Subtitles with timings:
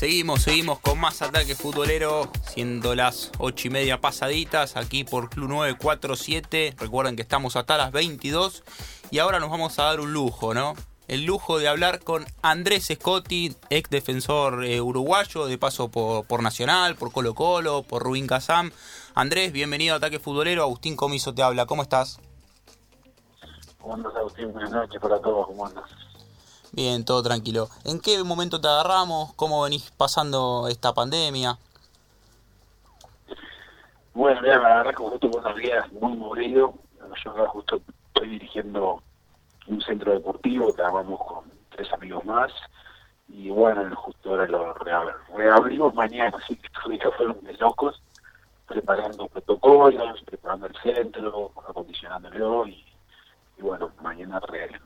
[0.00, 5.50] Seguimos, seguimos con más ataque futbolero, siendo las 8 y media pasaditas aquí por Club
[5.50, 6.74] 947.
[6.78, 8.64] Recuerden que estamos hasta las 22
[9.10, 10.72] y ahora nos vamos a dar un lujo, ¿no?
[11.06, 16.42] El lujo de hablar con Andrés Scotti, ex defensor eh, uruguayo, de paso por, por,
[16.42, 18.72] Nacional, por Colo Colo, por Rubín Kazam.
[19.14, 20.62] Andrés, bienvenido a Ataque Futbolero.
[20.62, 22.20] Agustín Comiso te habla, ¿cómo estás?
[23.78, 24.50] ¿Cómo andas, Agustín?
[24.50, 25.84] Buenas noches para todos, ¿cómo andas?
[26.72, 27.68] Bien, todo tranquilo.
[27.84, 29.32] ¿En qué momento te agarramos?
[29.34, 31.58] ¿Cómo venís pasando esta pandemia?
[34.14, 36.74] Bueno, mira, la verdad que justo con unos días muy movido.
[37.24, 39.02] Yo ahora justo estoy dirigiendo
[39.66, 42.52] un centro deportivo armamos con tres amigos más.
[43.28, 48.00] Y bueno, justo ahora lo reabrimos mañana, así que estos días fueron de locos,
[48.66, 52.84] preparando protocolos, preparando el centro, acondicionándolo y,
[53.58, 54.80] y bueno, mañana re,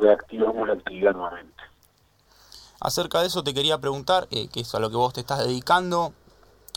[0.00, 1.62] reactivamos la actividad nuevamente.
[2.80, 5.38] Acerca de eso te quería preguntar, eh, que es a lo que vos te estás
[5.38, 6.12] dedicando,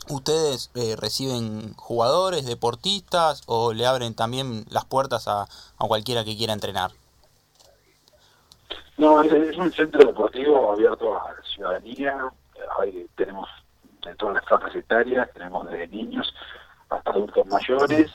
[0.09, 6.37] ¿ustedes eh, reciben jugadores, deportistas o le abren también las puertas a, a cualquiera que
[6.37, 6.91] quiera entrenar?
[8.97, 12.31] No, es, es, un centro deportivo abierto a la ciudadanía,
[12.79, 13.49] Ahí tenemos
[14.03, 16.33] de todas las franjas etarias, tenemos desde niños
[16.89, 18.11] hasta adultos mayores,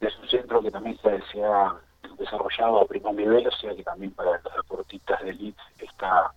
[0.00, 1.74] es un centro que también se, se ha
[2.16, 6.32] desarrollado a primer nivel, o sea que también para los deportistas de elite está,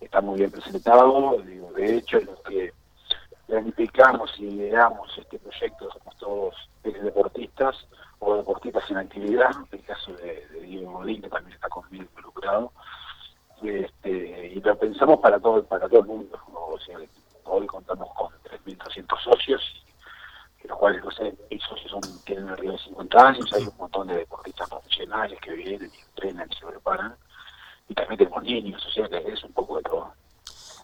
[0.00, 1.36] está muy bien presentado.
[1.42, 2.72] Digo, de hecho, los que
[3.46, 7.86] planificamos y lideramos este proyecto somos todos deportistas
[8.18, 9.50] o deportistas en actividad.
[9.70, 12.72] El caso de, de Diego Godín, que también está conmigo involucrado.
[13.62, 16.38] Este, y lo pensamos para todo, para todo el mundo.
[16.54, 16.98] O sea,
[17.44, 18.32] hoy contamos con
[18.64, 19.84] 3.200 socios
[20.64, 21.36] los cuales no sé,
[21.68, 25.90] socios son, tienen arriba de 50 años, hay un montón de deportistas profesionales que vienen
[25.94, 27.14] y entrenan y se preparan,
[27.88, 30.12] y también tenemos niños, o sea que es un poco de todo.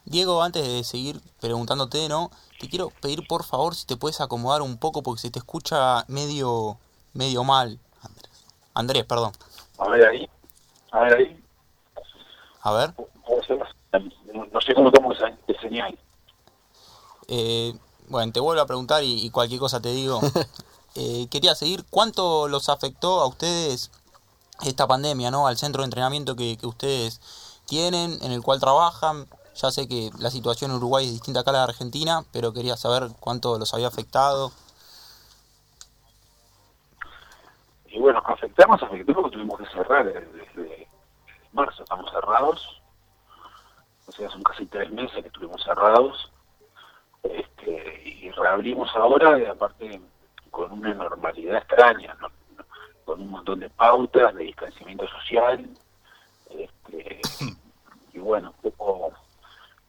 [0.05, 2.29] Diego, antes de seguir preguntándote, ¿no?
[2.59, 6.05] Te quiero pedir por favor si te puedes acomodar un poco porque se te escucha
[6.07, 6.77] medio
[7.13, 8.45] medio mal, Andrés.
[8.73, 9.31] Andrés, perdón.
[9.79, 10.29] A ver ahí.
[10.91, 11.43] A ver ahí.
[12.61, 12.93] A ver.
[14.51, 15.97] No sé cómo tomo esa señal.
[17.27, 17.73] Eh,
[18.09, 20.21] bueno, te vuelvo a preguntar y, y cualquier cosa te digo.
[20.95, 23.91] eh, quería seguir, ¿cuánto los afectó a ustedes
[24.63, 25.47] esta pandemia, ¿no?
[25.47, 27.19] Al centro de entrenamiento que, que ustedes
[27.65, 29.27] tienen, en el cual trabajan.
[29.55, 32.53] Ya sé que la situación en Uruguay es distinta acá a la de Argentina, pero
[32.53, 34.51] quería saber cuánto los había afectado.
[37.87, 40.87] Y bueno, afectamos, afectamos porque tuvimos que cerrar desde, desde
[41.53, 42.81] marzo, estamos cerrados.
[44.07, 46.29] O sea, son casi tres meses que estuvimos cerrados
[47.33, 50.01] este, y reabrimos ahora, y aparte
[50.51, 52.15] con una normalidad extraña,
[53.03, 55.67] con un montón de pautas de distanciamiento social,
[56.49, 57.21] este,
[58.13, 59.11] y bueno, poco,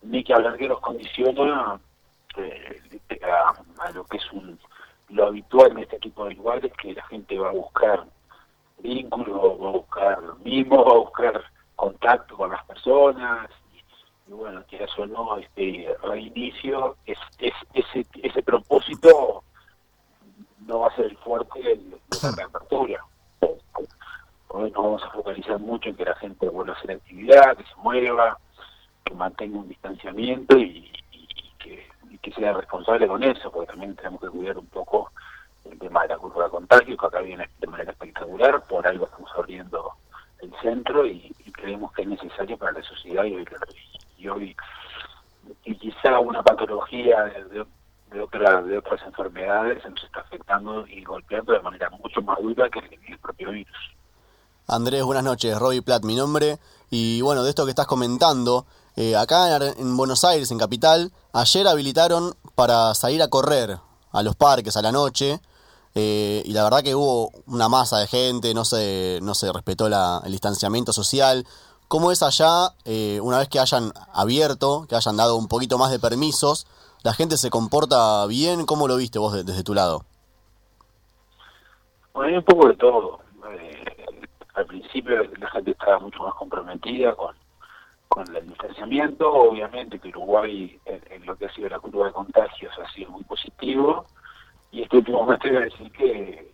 [0.02, 1.80] ni que hablar que los condiciona
[2.36, 4.58] eh, a, a, lo que es un
[5.08, 8.04] lo habitual en este tipo de lugares, que la gente va a buscar
[8.78, 11.44] vínculos, va a buscar mimos, va a buscar
[11.76, 13.48] contacto con las personas,
[14.28, 19.44] y bueno, que eso no, este reinicio, es, es, ese, ese propósito
[20.66, 23.04] no va a ser el fuerte de la reapertura.
[24.48, 27.64] Hoy nos vamos a focalizar mucho en que la gente vuelva a hacer actividad, que
[27.64, 28.38] se mueva,
[29.04, 33.68] que mantenga un distanciamiento y, y, y, que, y que sea responsable con eso, porque
[33.72, 35.12] también tenemos que cuidar un poco
[35.70, 39.06] el tema de la curva de contagio, que acá viene de manera espectacular, por algo
[39.06, 39.92] estamos abriendo
[40.40, 43.44] el centro y, creemos que es necesario para la sociedad y hoy
[44.40, 44.56] y
[45.64, 51.60] y quizá una patología de, otra, de otras enfermedades nos está afectando y golpeando de
[51.60, 53.76] manera mucho más dura que el, el propio virus.
[54.68, 55.58] Andrés, buenas noches.
[55.58, 56.58] Robbie Platt, mi nombre.
[56.90, 58.66] Y bueno, de esto que estás comentando,
[58.96, 63.78] eh, acá en, en, Buenos Aires, en Capital, ayer habilitaron para salir a correr
[64.12, 65.40] a los parques a la noche.
[65.94, 69.88] Eh, y la verdad que hubo una masa de gente, no se, no se respetó
[69.88, 71.46] la, el distanciamiento social.
[71.88, 75.92] ¿Cómo es allá, eh, una vez que hayan abierto, que hayan dado un poquito más
[75.92, 76.66] de permisos,
[77.04, 78.66] la gente se comporta bien?
[78.66, 80.02] ¿Cómo lo viste vos de, desde tu lado?
[82.12, 83.20] Bueno, hay un poco de todo.
[83.52, 83.84] Eh,
[84.54, 87.36] al principio la gente estaba mucho más comprometida con,
[88.34, 89.32] el distanciamiento.
[89.32, 93.12] Obviamente que Uruguay, en, en, lo que ha sido la curva de contagios, ha sido
[93.12, 94.06] muy positivo.
[94.72, 96.52] Y este último mes te voy a decir que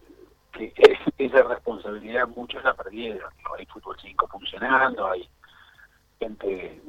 [0.52, 0.72] que
[1.18, 3.30] esa responsabilidad muchos la perdieron.
[3.58, 5.28] Hay fútbol 5 funcionando, hay
[6.18, 6.80] gente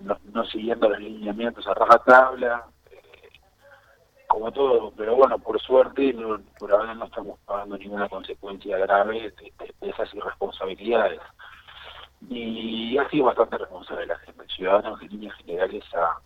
[0.00, 3.40] no, no, siguiendo los lineamientos a rajatabla, eh,
[4.28, 9.32] como todo, pero bueno, por suerte, no, por ahora no estamos pagando ninguna consecuencia grave
[9.32, 11.20] de, de, esas irresponsabilidades.
[12.28, 14.44] Y ha sido bastante responsable la gente.
[14.58, 16.18] El en líneas generales ha,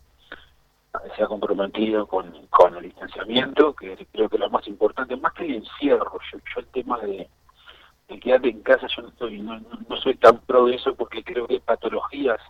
[1.17, 2.33] se ha comprometido con,
[2.77, 6.19] el distanciamiento, que creo que es lo más importante, más que el encierro.
[6.33, 7.29] Yo, yo el tema de,
[8.09, 11.23] de quedarte en casa, yo no, estoy, no, no soy tan pro de eso porque
[11.23, 12.41] creo que hay patologías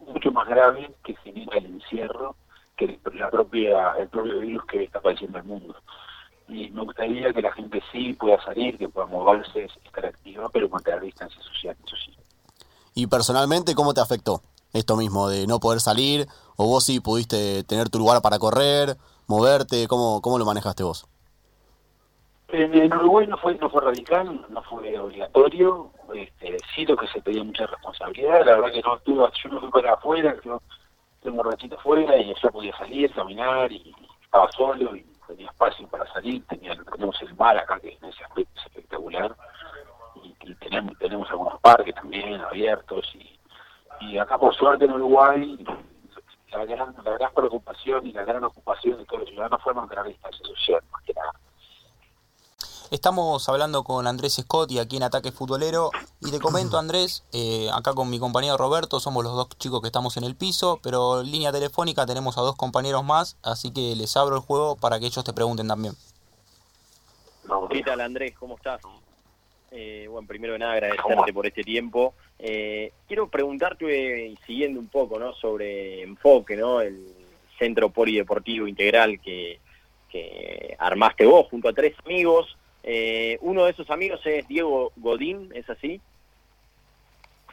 [0.00, 2.36] mucho más graves que genera el encierro
[2.76, 5.76] que la propia, el propio virus que está padeciendo el mundo.
[6.48, 10.68] Y me gustaría que la gente sí pueda salir, que pueda moverse, estar activa, pero
[10.68, 12.16] mantener distancia social, eso sí.
[12.94, 14.42] ¿Y personalmente cómo te afectó
[14.74, 16.26] esto mismo de no poder salir?
[16.56, 19.88] ¿O vos sí pudiste tener tu lugar para correr, moverte?
[19.88, 21.06] ¿Cómo, cómo lo manejaste vos?
[22.48, 27.20] En, Uruguay no fue, no fue radical, no fue obligatorio, este, sí lo que se
[27.20, 30.62] pedía mucha responsabilidad, la verdad que no estuve, yo no fui para afuera, yo
[31.20, 33.92] tengo un ratito afuera y ya podía salir, caminar y
[34.22, 38.16] estaba solo y tenía espacio para salir, tenía, tenemos el mar acá que es
[38.66, 39.34] espectacular
[40.22, 43.33] y, tenemos, tenemos algunos parques también abiertos y,
[44.00, 45.64] y acá por suerte en Uruguay
[46.52, 50.04] la gran, la gran preocupación y la gran ocupación de todos los ciudadanos fue mantener
[50.04, 51.32] distancia social, más que nada.
[52.90, 57.92] Estamos hablando con Andrés Scotti aquí en Ataque Futbolero y te comento Andrés, eh, acá
[57.92, 61.30] con mi compañero Roberto, somos los dos chicos que estamos en el piso, pero en
[61.30, 65.06] línea telefónica tenemos a dos compañeros más, así que les abro el juego para que
[65.06, 65.94] ellos te pregunten también.
[67.70, 68.34] ¿Qué tal Andrés?
[68.38, 68.80] ¿Cómo estás?
[69.76, 72.14] Eh, bueno, primero de nada agradecerte por este tiempo.
[72.38, 75.34] Eh, quiero preguntarte, siguiendo un poco, ¿no?
[75.34, 76.80] Sobre enfoque, ¿no?
[76.80, 77.04] El
[77.58, 79.58] centro polideportivo integral que,
[80.10, 82.56] que armaste vos junto a tres amigos.
[82.84, 86.00] Eh, uno de esos amigos es Diego Godín, ¿es así?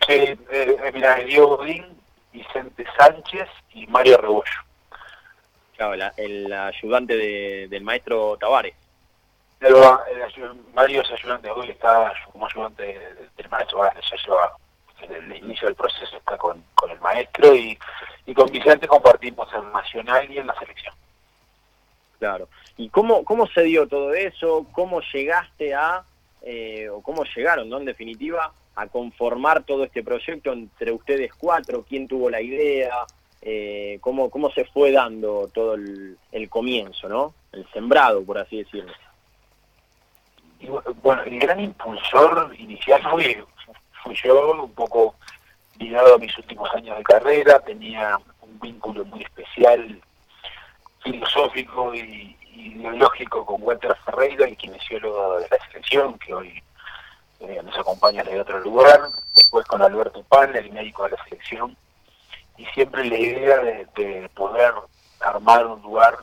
[0.06, 1.85] Sí, eh, eh, mira, Diego Godín,
[2.31, 4.44] Vicente Sánchez y Mario Rebollo.
[5.75, 8.75] Claro, el ayudante del maestro Tavares.
[10.73, 12.83] Mario es ayudante hoy, está como ayudante
[13.37, 14.57] del maestro ya lleva
[15.01, 17.77] el, inicio del proceso está con, con el maestro y,
[18.25, 20.93] y con Vicente compartimos en Nacional y en la selección.
[22.19, 22.47] Claro.
[22.77, 24.65] ¿Y cómo, cómo se dio todo eso?
[24.71, 26.03] ¿Cómo llegaste a,
[26.43, 27.79] eh, o cómo llegaron, ¿no?
[27.79, 31.83] En definitiva, a conformar todo este proyecto entre ustedes cuatro?
[31.87, 32.95] ¿Quién tuvo la idea?
[33.41, 36.17] Eh, ¿cómo, ¿Cómo se fue dando todo el,
[36.49, 37.33] comienzo, ¿no?
[37.51, 38.93] El sembrado, por así decirlo.
[41.01, 43.43] Bueno, el gran impulsor inicial fue,
[44.03, 45.15] fui yo, un poco
[45.77, 50.01] ligado a mis últimos años de carrera, tenía un vínculo muy especial
[51.03, 56.63] filosófico y, ideológico con Walter Ferreira, el kinesiólogo de la selección, que hoy
[57.39, 61.75] eh, nos acompaña de otro lugar, después con Alberto Pan, el médico de la selección,
[62.57, 64.73] y siempre la idea de, poder
[65.19, 66.17] armar un lugar.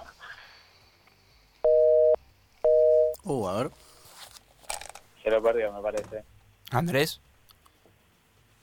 [3.25, 3.71] Uh, a ver.
[5.29, 6.25] Se lo perdió, me parece.
[6.71, 7.21] Andrés.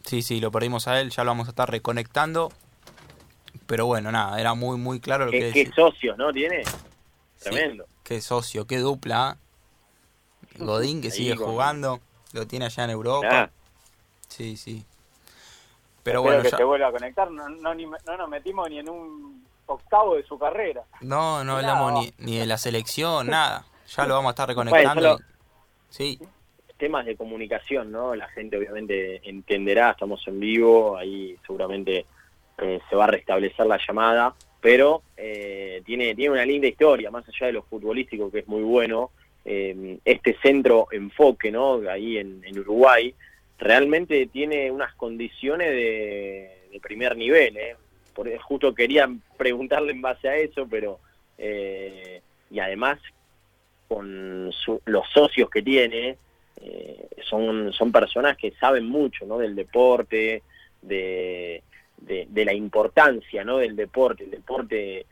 [0.04, 2.52] Sí, sí, lo perdimos a él, ya lo vamos a estar reconectando.
[3.68, 6.34] Pero bueno, nada, era muy, muy claro lo que Qué socios, ¿no?
[6.34, 6.64] Tiene.
[7.40, 7.86] Tremendo.
[8.04, 9.38] qué socio, qué dupla.
[10.58, 12.00] Godín que sigue jugando,
[12.34, 13.52] lo tiene allá en Europa.
[14.28, 14.84] Sí, sí.
[16.02, 20.16] Pero bueno, que se vuelva a conectar, no, no, nos metimos ni en un octavo
[20.16, 20.84] de su carrera.
[21.02, 23.66] No, no hablamos ni, ni, de la selección, nada.
[23.96, 25.20] Ya lo vamos a estar reconectando.
[25.90, 26.20] Sí.
[26.77, 28.16] Temas de comunicación, ¿no?
[28.16, 32.06] La gente obviamente entenderá, estamos en vivo, ahí seguramente
[32.57, 37.28] eh, se va a restablecer la llamada, pero eh, tiene, tiene una linda historia, más
[37.28, 39.11] allá de lo futbolístico que es muy bueno,
[39.44, 41.81] eh, este centro enfoque, ¿no?
[41.90, 43.14] Ahí en, Uruguay,
[43.57, 47.76] realmente tiene unas condiciones de, primer nivel, ¿eh?
[48.14, 51.00] Por, justo quería preguntarle en base a eso, pero
[51.38, 53.00] y además
[53.88, 54.50] con
[54.85, 56.18] los socios que tiene,
[57.30, 59.38] son, son personas que saben mucho ¿no?
[59.38, 60.44] del deporte,
[60.81, 61.64] de,
[61.97, 63.57] de, la importancia ¿no?
[63.57, 64.24] del deporte.
[64.24, 65.06] El deporte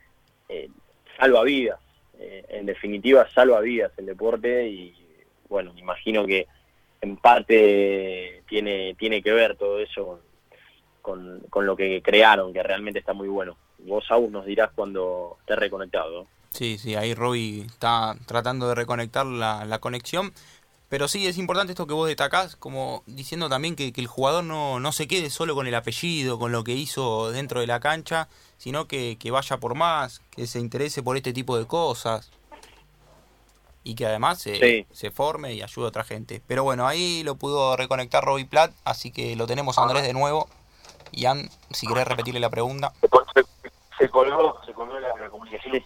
[0.50, 0.70] eh,
[1.18, 1.80] salva vidas,
[2.20, 4.94] eh, en definitiva salva vidas el deporte y
[5.50, 6.48] bueno, me imagino que
[7.02, 10.22] en parte tiene, tiene que ver todo eso
[11.02, 13.58] con, con, lo que crearon, que realmente está muy bueno.
[13.80, 16.28] Vos aún nos dirás cuando esté reconectado.
[16.52, 20.32] Sí, sí, ahí Robbie está tratando de reconectar la, la conexión.
[20.94, 24.80] Pero sí, es importante esto que vos destacás, como diciendo también que, el jugador no,
[24.80, 28.28] no, se quede solo con el apellido, con lo que hizo dentro de la cancha,
[28.58, 32.30] sino que, vaya por más, que se interese por este tipo de cosas
[33.84, 36.44] y que además se, se forme y ayude a otra gente.
[36.46, 40.48] Pero bueno, ahí lo pudo reconectar Robbie Platt, así que lo tenemos Andrés de nuevo.
[41.12, 42.94] Ian, si querés repetirle la pregunta.
[43.98, 45.84] Se, colgó, se colgó la, comunicación.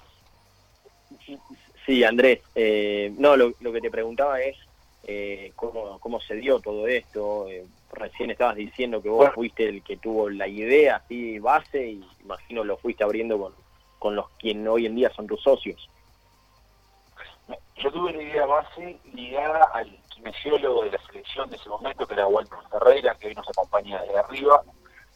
[1.85, 2.41] Sí, Andrés.
[2.55, 4.66] Eh, no, lo, lo que te preguntaba es
[5.07, 7.47] eh, cómo, cómo se dio todo esto.
[7.47, 12.05] Eh, recién estabas diciendo que vos fuiste el que tuvo la idea así base y
[12.21, 13.53] imagino lo fuiste abriendo con,
[13.97, 15.89] con los quien hoy en día son tus socios?
[17.77, 22.13] Yo tuve una idea base ligada al kinesiólogo de la selección de ese momento, que
[22.13, 24.63] era Walter Ferreira, que hoy nos acompaña desde arriba.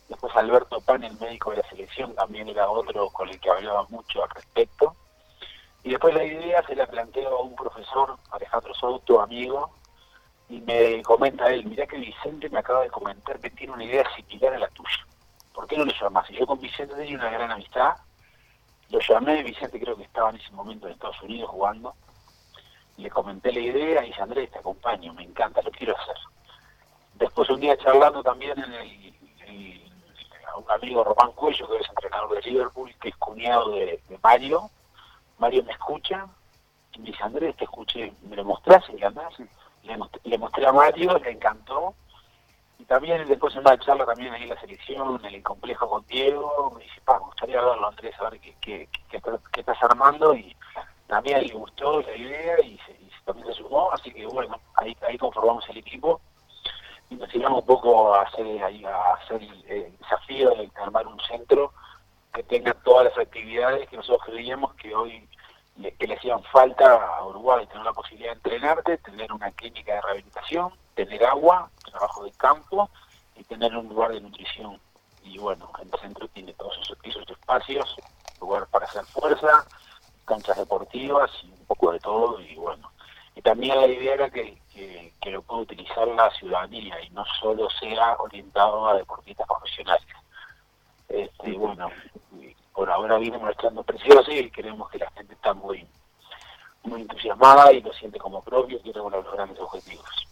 [0.07, 3.85] Después Alberto Pan, el médico de la selección, también era otro con el que hablaba
[3.89, 4.95] mucho al respecto.
[5.83, 9.71] Y después la idea se la planteó a un profesor, Alejandro Souto, amigo,
[10.51, 14.03] y me comenta él, mirá que Vicente me acaba de comentar que tiene una idea
[14.15, 15.07] similar a la tuya.
[15.53, 16.29] ¿Por qué no le llamas?
[16.29, 17.95] Y yo con Vicente tenía una gran amistad,
[18.89, 21.95] lo llamé, Vicente creo que estaba en ese momento en Estados Unidos jugando,
[22.97, 26.17] le comenté la idea y dice, Andrés, te acompaño, me encanta, lo quiero hacer.
[27.15, 29.91] Después un día charlando también en el,
[30.57, 34.69] un amigo Román Cuello, que es entrenador de Liverpool, que es cuñado de, Mario,
[35.37, 36.27] Mario me escucha
[36.91, 38.83] y me dice, Andrés, te escuché, ¿me lo mostrás?
[38.89, 39.01] Y
[39.83, 41.95] le, le mostré a Mario, le encantó.
[42.79, 46.05] Y también después en una charla también ahí en la selección, en el complejo con
[46.07, 50.33] Diego, me dice, pa, me gustaría verlo Andrés, a ver qué, qué, qué estás armando
[50.33, 50.55] y
[51.11, 52.95] también le gustó la idea y, se,
[53.25, 56.21] también se sumó, así que bueno, ahí, ahí conformamos el equipo.
[57.09, 61.73] Y nos tiramos un poco a hacer, a hacer el, desafío de armar un centro
[62.33, 65.27] que tenga todas las actividades que nosotros creíamos que hoy
[65.97, 70.01] que le hacían falta a Uruguay, tener la posibilidad de entrenarte, tener una clínica de
[70.01, 72.89] rehabilitación, tener agua, trabajo de campo
[73.35, 74.79] y tener un lugar de nutrición.
[75.23, 77.95] Y bueno, el centro tiene todos esos, esos espacios,
[78.39, 79.65] lugar para hacer fuerza,
[80.25, 82.91] canchas deportivas y un poco de todo y bueno.
[83.35, 87.69] Y también la idea era que, que, lo pueda utilizar la ciudadanía y no solo
[87.69, 90.05] sea orientado a deportistas profesionales.
[91.07, 91.89] Este, bueno,
[92.73, 95.85] por ahora viene mostrando precioso y queremos que la gente está muy
[96.83, 100.27] muy entusiasmada y lo siente como propio y quiere lograr los grandes objetivos.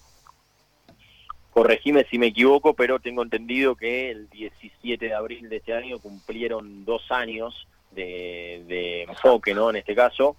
[1.51, 5.99] Corregime si me equivoco, pero tengo entendido que el 17 de abril de este año
[5.99, 9.69] cumplieron dos años de, enfoque, ¿no?
[9.69, 10.35] En este caso.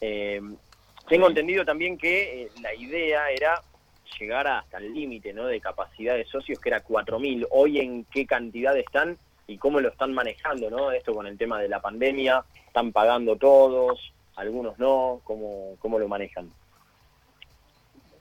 [0.00, 0.40] Eh,
[1.08, 3.62] tengo entendido también que eh, la idea era
[4.18, 5.46] llegar hasta el límite, ¿no?
[5.46, 7.46] De capacidad de socios, que era 4.000.
[7.50, 10.90] Hoy, ¿en qué cantidad están y cómo lo están manejando, ¿no?
[10.90, 14.12] Esto con el tema de la pandemia, ¿están pagando todos?
[14.36, 15.20] ¿Algunos no?
[15.24, 16.50] ¿Cómo, cómo lo manejan?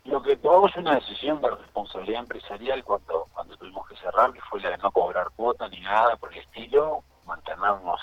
[0.06, 4.60] Lo que tomamos una decisión de responsabilidad empresarial cuando, cuando tuvimos que cerrar, que fue
[4.60, 8.02] la de no cobrar cuota ni nada por el estilo, mantenernos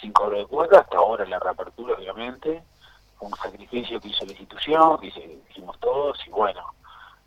[0.00, 2.62] sin cobro de cuota, hasta ahora la reapertura obviamente,
[3.20, 5.08] un sacrificio que hizo la institución, que
[5.50, 6.62] hicimos todos, y bueno,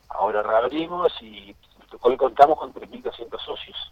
[0.08, 1.54] ahora reabrimos y
[2.00, 3.92] hoy contamos con 3.200 socios.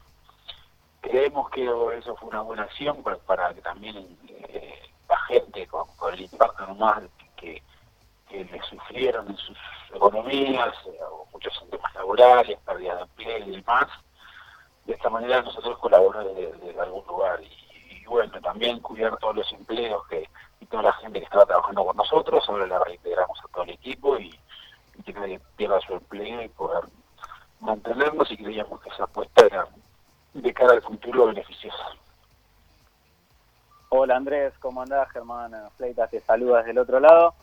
[1.01, 1.63] Creemos que
[1.97, 7.09] eso fue una buena acción para, que también eh, la gente con, el impacto normal
[7.35, 7.61] que,
[8.27, 9.57] que le sufrieron en sus
[9.93, 10.99] economías, eh,
[11.31, 13.87] muchos temas laborales, pérdida de empleo y demás,
[14.85, 17.39] de esta manera nosotros colaboramos desde algún lugar.
[17.41, 20.27] Y, bueno, también cuidar todos los empleos que
[20.59, 23.71] y toda la gente que estaba trabajando con nosotros, ahora la reintegramos a todo el
[23.71, 24.37] equipo y,
[25.05, 26.83] que nadie pierda su empleo y poder
[27.61, 29.65] mantenernos y creíamos que esa apuesta era
[30.41, 31.85] de cara al futuro beneficiosa.
[33.89, 35.09] Hola Andrés, ¿cómo andás?
[35.11, 37.33] Germán Fleitas te saluda desde el otro lado.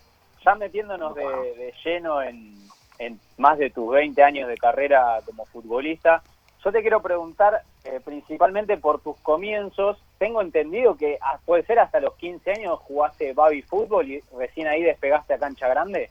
[0.45, 2.55] Ya metiéndonos de, lleno en,
[2.99, 6.23] en más de tus 20 años de carrera como futbolista,
[6.67, 9.99] yo te quiero preguntar eh, principalmente por tus comienzos.
[10.19, 14.67] Tengo entendido que ah, puede ser hasta los 15 años jugaste baby fútbol y recién
[14.67, 16.11] ahí despegaste a cancha grande.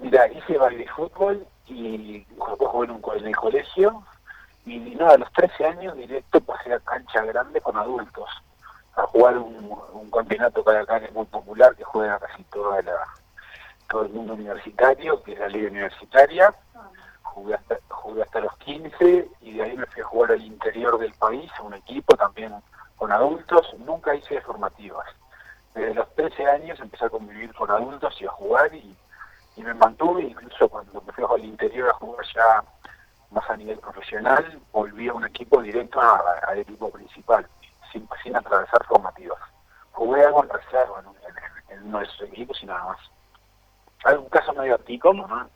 [0.00, 4.04] Mira, hice baby fútbol y jugué en, en el colegio
[4.66, 8.28] y nada, a los 13 años directo pasé a cancha grande con adultos
[8.96, 12.96] a jugar un, un campeonato que acá muy popular que juega casi toda la,
[13.88, 16.54] todo el mundo universitario, que es la liga universitaria.
[17.22, 20.98] Jugué hasta, jugué hasta los 15 y de ahí me fui a jugar al interior
[20.98, 22.54] del país, a un equipo también
[22.96, 25.06] con adultos, nunca hice formativas.
[25.74, 28.96] Desde los 13 años empecé a convivir con adultos y a jugar y,
[29.56, 32.64] me mantuve, incluso cuando me fui al interior a jugar ya
[33.34, 37.46] más a nivel profesional, volví a un equipo directo al equipo principal,
[37.92, 39.38] sin, sin atravesar formativas.
[39.92, 41.02] Jugué algo en reserva
[41.68, 42.98] en, en, uno de esos equipos y nada más.
[44.04, 45.26] Algún caso medio atípico, ¿no?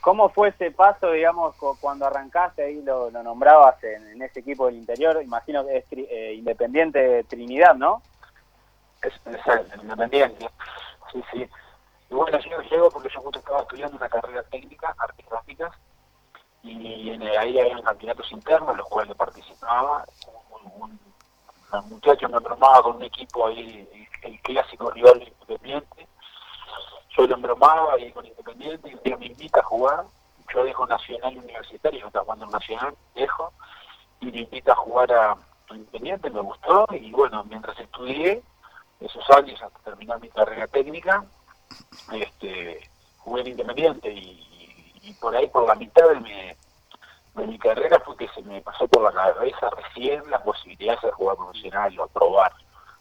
[0.00, 5.20] ¿Cómo fue ese paso, digamos, cuando arrancaste ahí lo, nombrabas en, ese equipo del interior?
[5.22, 8.02] Imagino que es eh, Independiente de Trinidad, ¿no?
[9.02, 9.20] Es,
[9.82, 10.48] Independiente.
[11.12, 11.48] Sí, sí.
[12.14, 15.72] Bueno, yo llego porque yo justo estaba estudiando una carrera técnica, artes gráficas,
[16.62, 20.04] y ahí había campeonatos internos, en los cuales participaba.
[20.78, 21.00] Un,
[21.90, 26.06] muchacho me bromaba con un equipo ahí, el, clásico rival Independiente
[27.16, 30.04] yo lo embromaba y con Independiente y me invita a jugar,
[30.54, 33.52] yo dejo Nacional Universitario, yo estaba jugando en Nacional, dejo,
[34.20, 35.36] y me invita a jugar a
[35.70, 38.40] Independiente, me gustó y bueno, mientras estudié
[39.00, 41.24] esos años hasta terminar mi carrera técnica,
[42.12, 44.40] este, jugué en Independiente y,
[45.20, 46.32] por ahí por la mitad de mi,
[47.34, 51.12] de mi carrera fue que se me pasó por la cabeza recién la posibilidad de
[51.12, 52.52] jugar profesional o probar.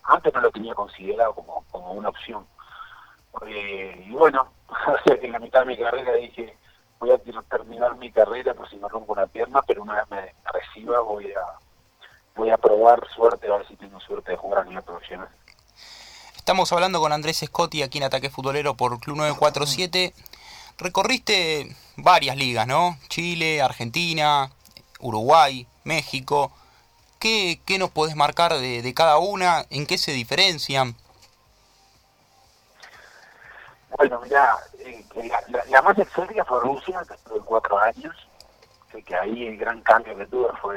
[0.03, 2.45] Antes no lo tenía considerado como, como una opción.
[3.47, 4.51] Eh, y bueno,
[5.05, 6.57] que en la mitad de mi carrera dije,
[6.99, 7.17] voy a
[7.49, 11.31] terminar mi carrera por si me rompo una pierna, pero una vez me reciba voy
[11.31, 11.41] a
[12.35, 15.29] voy a probar suerte, a ver si tengo suerte de jugar a nivel profesional.
[16.43, 20.13] Estamos hablando con Andrés Scotti aquí en Ataque Futbolero por Club 947.
[20.77, 22.97] Recorriste varias ligas, ¿no?
[23.07, 24.51] Chile, Argentina,
[25.00, 26.51] Uruguay, México.
[27.17, 29.63] ¿Qué, qué nos podés marcar de, de cada una?
[29.69, 30.97] ¿En qué se diferencian?
[33.97, 35.05] Bueno, mira, eh,
[35.69, 38.13] la, más exótica fue Rusia, que estuve cuatro años,
[38.91, 40.75] que ahí el gran cambio que tuve fue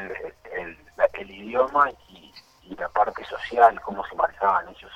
[0.56, 0.78] el,
[1.12, 2.32] el, idioma y,
[2.78, 4.92] la parte social, cómo se manejaban ellos,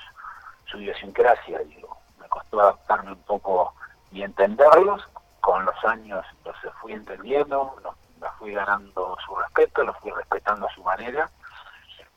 [0.71, 1.59] su idiosincrasia.
[1.61, 3.75] Digo, me costó adaptarme un poco
[4.13, 5.03] y entenderlos.
[5.41, 7.95] Con los años los fui entendiendo, los,
[8.39, 11.31] fui ganando su respeto, los fui respetando a su manera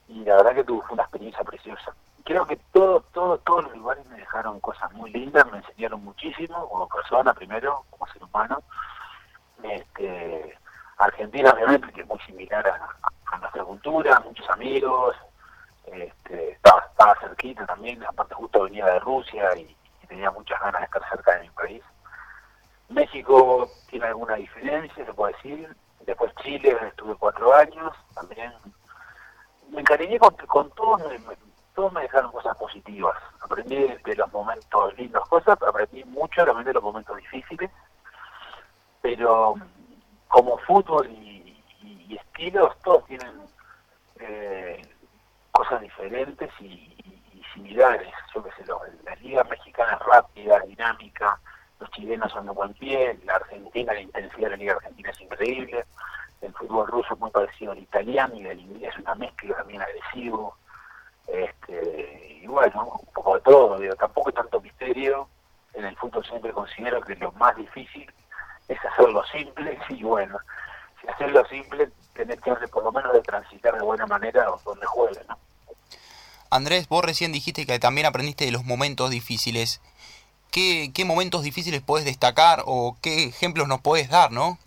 [0.10, 1.93] y la verdad que tuve una experiencia preciosa
[2.24, 6.67] creo que todo, todo, todos los lugares me dejaron cosas muy lindas, me enseñaron muchísimo
[6.69, 8.63] como persona primero, como ser humano.
[9.62, 10.57] Este,
[10.98, 15.15] Argentina obviamente que es muy similar a, nuestra cultura, muchos amigos,
[15.85, 19.75] este, estaba, estaba, cerquita también, aparte justo venía de Rusia y,
[20.07, 21.83] tenía muchas ganas de estar cerca de mi país.
[22.89, 25.75] México tiene alguna diferencia, se puede decir.
[26.05, 28.53] Después Chile, estuve cuatro años, también
[29.69, 31.01] me encariñé con, con todos,
[31.73, 33.15] todos me dejaron cosas positivas.
[33.41, 37.71] Aprendí de los momentos lindos cosas, aprendí mucho también de los momentos difíciles,
[39.01, 39.55] pero
[40.27, 41.39] como fútbol y,
[42.15, 43.41] estilos, todos tienen
[44.19, 44.81] eh,
[45.53, 46.89] cosas diferentes y,
[47.53, 48.11] similares.
[48.33, 48.63] Yo qué sé,
[49.03, 51.39] la liga mexicana es rápida, dinámica,
[51.79, 55.22] los chilenos son de buen pie, la Argentina, la intensidad de la liga argentina es
[55.22, 55.85] increíble,
[56.42, 59.83] el fútbol ruso es muy parecido al italiano y el inglés es una mezcla también
[59.83, 60.57] agresivo
[61.27, 65.27] este, y bueno, un poco de todo, digo, tampoco hay tanto misterio.
[65.74, 68.11] En el fútbol siempre considero que lo más difícil
[68.68, 70.37] es hacerlo simple y bueno,
[71.01, 75.21] si hacerlo simple tenés que por lo menos de transitar de buena manera donde juegue,
[75.27, 75.37] ¿no?
[76.49, 79.81] Andrés, vos recién dijiste que también aprendiste de los momentos difíciles.
[80.51, 84.59] ¿Qué, qué momentos difíciles podés destacar o qué ejemplos nos podés dar, no?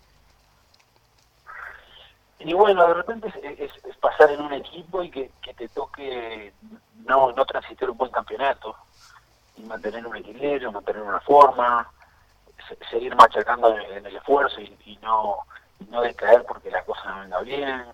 [2.39, 6.53] Y bueno, de repente es, pasar en un equipo y que, te toque
[7.05, 8.75] no, no transitar un buen campeonato
[9.57, 11.89] y mantener un equilibrio, mantener una forma,
[12.91, 15.39] seguir machacando en el esfuerzo y, no,
[15.89, 17.85] no decaer porque la cosa no venga bien,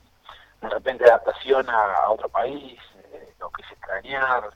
[0.62, 2.80] de repente adaptación a, otro país,
[3.12, 4.50] eh, lo que es extrañar,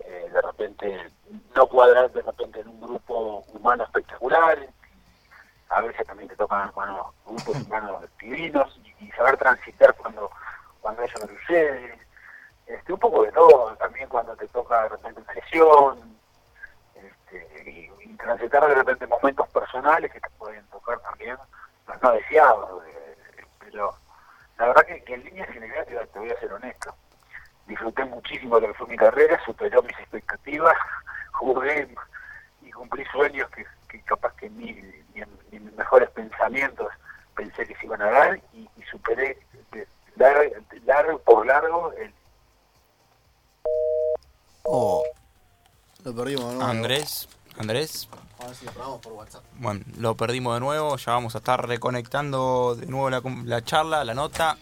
[0.00, 1.10] eh, de repente
[1.54, 4.58] no cuadrar de repente en un grupo humano espectacular,
[5.70, 10.30] a veces también te tocan bueno, grupos humanos divinos y, saber transitar cuando,
[10.80, 11.98] cuando eso no sucede.
[12.66, 16.18] Este, un poco de todo, también cuando te toca de repente una lesión,
[16.94, 21.36] este, y, transitar de repente momentos personales que te pueden tocar también,
[22.02, 22.84] no deseados.
[22.86, 23.94] Eh, pero
[24.58, 26.94] la verdad que, en línea general te, voy a ser honesto.
[27.66, 30.76] Disfruté muchísimo de lo que fue mi carrera, superó mis expectativas,
[31.32, 31.88] jugué
[32.62, 34.72] y cumplí sueños que, que capaz que ni,
[35.14, 36.88] ni, en, mis mejores pensamientos
[37.34, 39.38] pensé que se iban a dar y, superé
[40.86, 42.12] largo, por largo el...
[44.64, 45.04] Oh.
[46.04, 46.70] Lo perdimos nuevo.
[46.70, 48.08] Andrés, Andrés.
[49.00, 49.44] Por WhatsApp.
[49.56, 54.04] Bueno, lo perdimos de nuevo, ya vamos a estar reconectando de nuevo la, la charla,
[54.04, 54.56] la nota,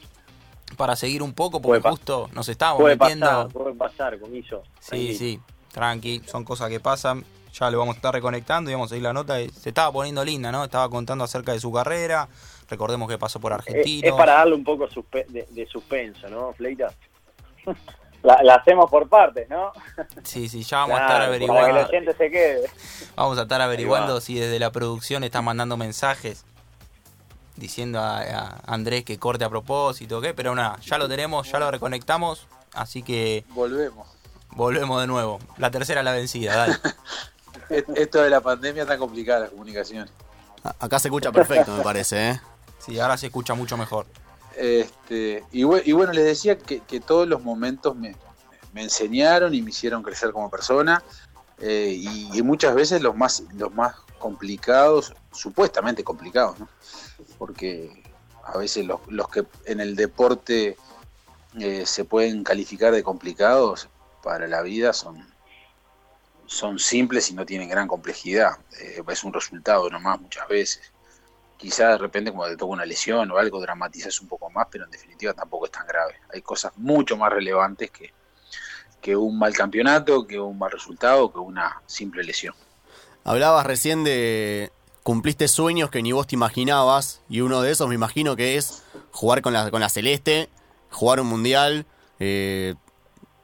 [0.77, 3.27] para seguir un poco, porque justo nos estábamos puede metiendo...
[3.27, 4.62] Pasar, puede pasar, comiso.
[4.81, 5.40] Sí, sí,
[5.72, 7.25] tranqui, son cosas que pasan
[7.59, 9.38] ya lo vamos a estar reconectando y vamos a seguir la nota.
[9.38, 10.64] Se estaba poniendo linda, ¿no?
[10.64, 12.29] Estaba contando acerca de su carrera.
[12.68, 14.07] Recordemos que pasó por Argentina.
[14.07, 16.92] Es, para darle un poco de, suspenso, ¿no, Fleita?
[18.22, 19.72] La, hacemos por partes, ¿no?
[20.24, 21.61] Sí, sí, ya vamos a estar averiguando.
[21.61, 22.70] Para que la gente se quede.
[23.14, 26.44] Vamos a estar averiguando si desde la producción están mandando mensajes
[27.57, 30.35] diciendo a, Andrés que corte a propósito, ¿qué?
[30.35, 33.44] Pero nada, ya lo tenemos, ya lo reconectamos, así que...
[33.50, 34.07] Volvemos.
[34.50, 35.38] Volvemos de nuevo.
[35.59, 36.76] La tercera la vencida, dale.
[37.96, 40.09] Esto de la pandemia está complicada la comunicación.
[40.79, 42.40] Acá se escucha perfecto, me parece, ¿eh?
[42.79, 44.07] Sí, ahora se escucha mucho mejor.
[44.57, 48.16] Este, y, bueno, les decía que, todos los momentos me,
[48.75, 51.03] enseñaron y me hicieron crecer como persona.
[51.59, 51.95] Eh,
[52.33, 56.69] y, muchas veces los más, los más complicados, supuestamente complicados, ¿no?
[57.38, 58.03] Porque
[58.45, 60.77] a veces los, los que en el deporte
[61.59, 63.88] eh, se pueden calificar de complicados
[64.23, 65.27] para la vida son,
[66.47, 68.59] son simples y no tienen gran complejidad.
[68.81, 70.92] Eh, es un resultado nomás muchas veces.
[71.57, 74.85] Quizás de repente cuando te toca una lesión o algo dramatizas un poco más, pero
[74.85, 76.16] en definitiva tampoco es tan grave.
[76.33, 78.12] Hay cosas mucho más relevantes que,
[79.01, 82.55] que un mal campeonato, que un mal resultado, que una simple lesión.
[83.25, 84.71] Hablabas recién de
[85.03, 88.83] cumpliste sueños que ni vos te imaginabas y uno de esos me imagino que es
[89.12, 90.49] jugar con la, con la Celeste,
[90.90, 91.87] jugar un mundial
[92.19, 92.75] eh,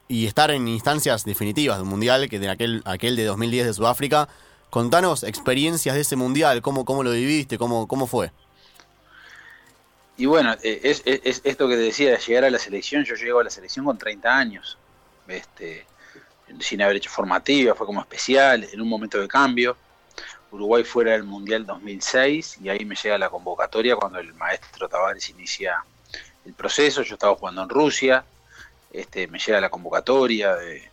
[0.08, 3.74] y estar en instancias definitivas de un mundial, que de aquel, aquel de 2010 de
[3.74, 4.28] Sudáfrica.
[4.72, 8.32] Contanos experiencias de ese mundial, cómo, cómo lo viviste, cómo, cómo fue.
[10.16, 13.14] Y bueno, eh, es, es, esto que te decía de llegar a la selección, yo
[13.14, 14.78] llego a la selección con 30 años,
[15.28, 15.84] este,
[16.60, 19.76] sin haber hecho formativa, fue como especial, en un momento de cambio.
[20.50, 25.28] Uruguay fuera del Mundial 2006 y ahí me llega la convocatoria cuando el maestro Tavares
[25.28, 25.84] inicia
[26.46, 28.24] el proceso, yo estaba jugando en Rusia,
[28.90, 30.90] este, me llega la convocatoria eh,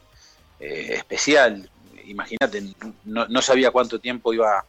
[0.59, 1.69] especial,
[2.09, 2.63] imagínate,
[3.05, 4.65] no, sabía cuánto tiempo iba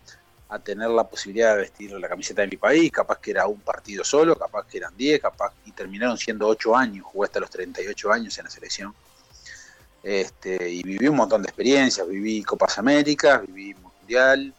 [0.49, 3.61] a tener la posibilidad de vestir la camiseta de mi país, capaz que era un
[3.61, 7.51] partido solo, capaz que eran 10, capaz, y terminaron siendo 8 años, jugué hasta los
[7.51, 8.95] 38 años en la selección.
[10.03, 14.53] Este, y viví un montón de experiencias, viví Copas Américas, viví Mundial,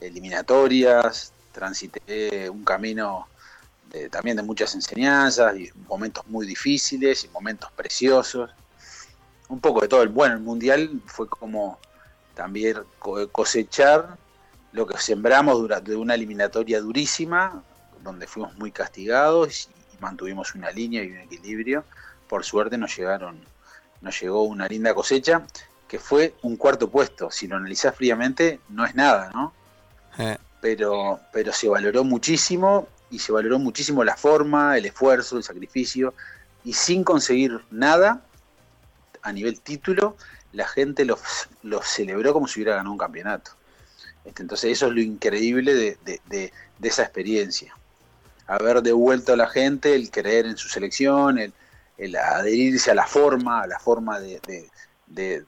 [0.00, 3.26] eliminatorias, transité un camino
[4.10, 8.50] también de muchas enseñanzas, y momentos muy difíciles y momentos preciosos.
[9.48, 10.02] Un poco de todo.
[10.02, 11.80] El bueno, el Mundial fue como
[12.34, 12.78] también
[13.32, 14.16] cosechar
[14.72, 17.62] lo que sembramos durante una eliminatoria durísima,
[18.02, 21.84] donde fuimos muy castigados y mantuvimos una línea y un equilibrio.
[22.28, 23.40] Por suerte nos llegaron,
[24.00, 25.42] nos llegó una linda cosecha,
[25.88, 27.30] que fue un cuarto puesto.
[27.30, 29.52] Si lo analizás fríamente, no es nada, ¿no?
[30.18, 30.38] Eh.
[30.60, 36.14] Pero, pero se valoró muchísimo y se valoró muchísimo la forma, el esfuerzo, el sacrificio,
[36.64, 38.22] y sin conseguir nada
[39.22, 40.16] a nivel título,
[40.52, 41.18] la gente lo,
[41.82, 43.52] celebró como si hubiera ganado un campeonato.
[44.24, 47.74] Este, entonces eso es lo increíble de, esa experiencia.
[48.46, 51.52] Haber devuelto a la gente el creer en su selección, el,
[52.16, 54.66] adherirse a la forma, a la forma de,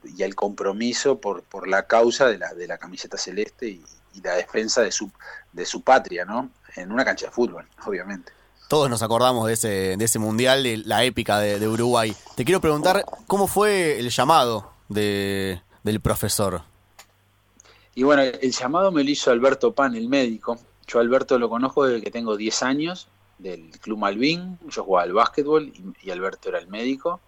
[0.05, 3.85] y al compromiso por, por la causa de la, de la camiseta celeste y,
[4.15, 5.11] y la defensa de su,
[5.53, 6.51] de su patria, ¿no?
[6.77, 8.33] En una cancha de fútbol, obviamente.
[8.69, 12.17] Todos nos acordamos de ese, de ese mundial, de la épica de, Uruguay.
[12.37, 16.63] Te quiero preguntar, ¿cómo fue el llamado de, del profesor?
[17.95, 20.59] Y bueno, el llamado me lo hizo Alberto Pan, el médico.
[20.87, 24.59] Yo Alberto lo conozco desde que tengo 10 años, del Club Malvin.
[24.69, 27.21] Yo jugaba al básquetbol y, Alberto era el médico.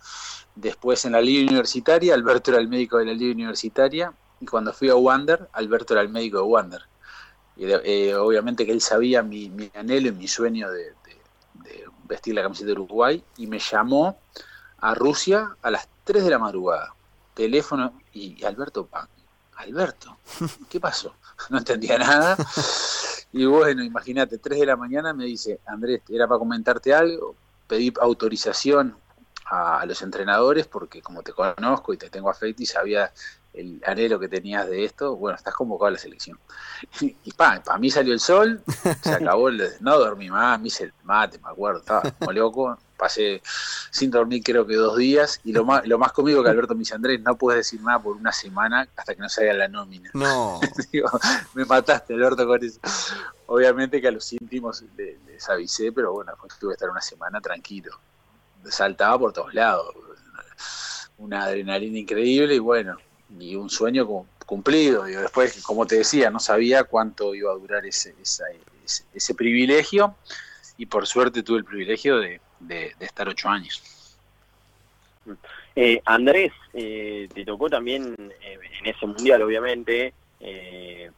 [0.55, 4.13] Después en la liga universitaria, Alberto era el médico de la liga universitaria.
[4.41, 6.83] Y cuando fui a Wander, Alberto era el médico de Wander.
[7.57, 10.93] Y eh, obviamente que él sabía mi, anhelo y mi sueño de,
[12.07, 14.19] vestir la camiseta de Uruguay y me llamó
[14.79, 16.95] a Rusia a las 3 de la madrugada.
[17.35, 18.89] Teléfono y Alberto.
[19.57, 20.17] Alberto,
[20.69, 21.15] ¿qué pasó?
[21.51, 22.37] No entendía nada.
[23.33, 27.35] Y bueno, imagínate, 3 de la mañana me dice, Andrés, era para comentarte algo,
[27.67, 28.97] pedí autorización
[29.47, 33.13] a, los entrenadores porque como te conozco y te tengo afecto y sabía
[33.55, 36.39] el anhelo que tenías de esto, bueno, estás convocado a la selección.
[37.25, 38.63] Y pa, para mí salió el sol,
[39.03, 42.79] se acabó el, no dormí más, me hice el mate, me acuerdo, estaba como loco,
[42.97, 43.43] pasé
[43.91, 46.81] sin dormir creo que dos días, y lo más, lo más conmigo que Alberto me
[46.81, 50.11] dice, Andrés, no puedes decir nada por una semana hasta que no salga la nómina.
[50.15, 50.61] No.
[51.55, 52.81] me mataste, Alberto, con eso.
[53.47, 57.99] Obviamente que a los íntimos les, avisé, pero bueno, tuve que estar una semana tranquilo.
[58.65, 59.95] Saltaba por todos lados.
[61.19, 62.97] Una adrenalina increíble y bueno,
[63.39, 65.09] y un sueño cumplido.
[65.09, 70.15] Y después, como te decía, no sabía cuánto iba a durar ese, ese, privilegio
[70.77, 72.41] y por suerte tuve el privilegio de,
[73.01, 73.83] estar ocho años.
[75.77, 80.13] Eh, Andrés, eh, te tocó también eh, en ese mundial, obviamente,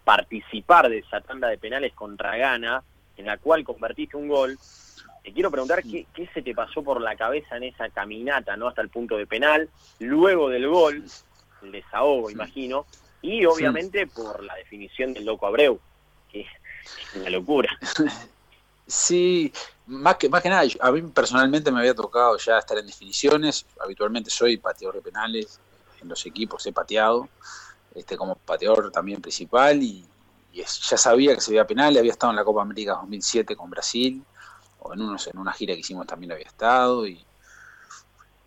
[0.05, 2.85] participar de esa tanda de penales contra Ghana,
[3.16, 4.57] en la cual convertiste un gol.
[5.25, 8.69] Te quiero preguntar qué, qué se te pasó por la cabeza en esa caminata, ¿no?
[8.69, 11.03] Hasta el punto de penal, luego del gol,
[11.62, 12.87] desahogo, imagino,
[13.23, 15.81] y obviamente por la definición del loco Abreu,
[16.31, 16.47] que es
[17.14, 17.77] una locura.
[18.88, 19.53] Sí,
[19.87, 23.66] más que, más que nada, a mí personalmente me había tocado ya estar en definiciones,
[23.81, 25.59] habitualmente soy pateador de penales
[26.01, 27.29] en los equipos, he pateado,
[27.97, 30.07] este como pateador también principal y,
[30.53, 34.25] ya sabía que se veía penal, había estado en la Copa América 2007 con Brasil,
[34.79, 37.26] o en, unos, en una gira que hicimos también había estado, y,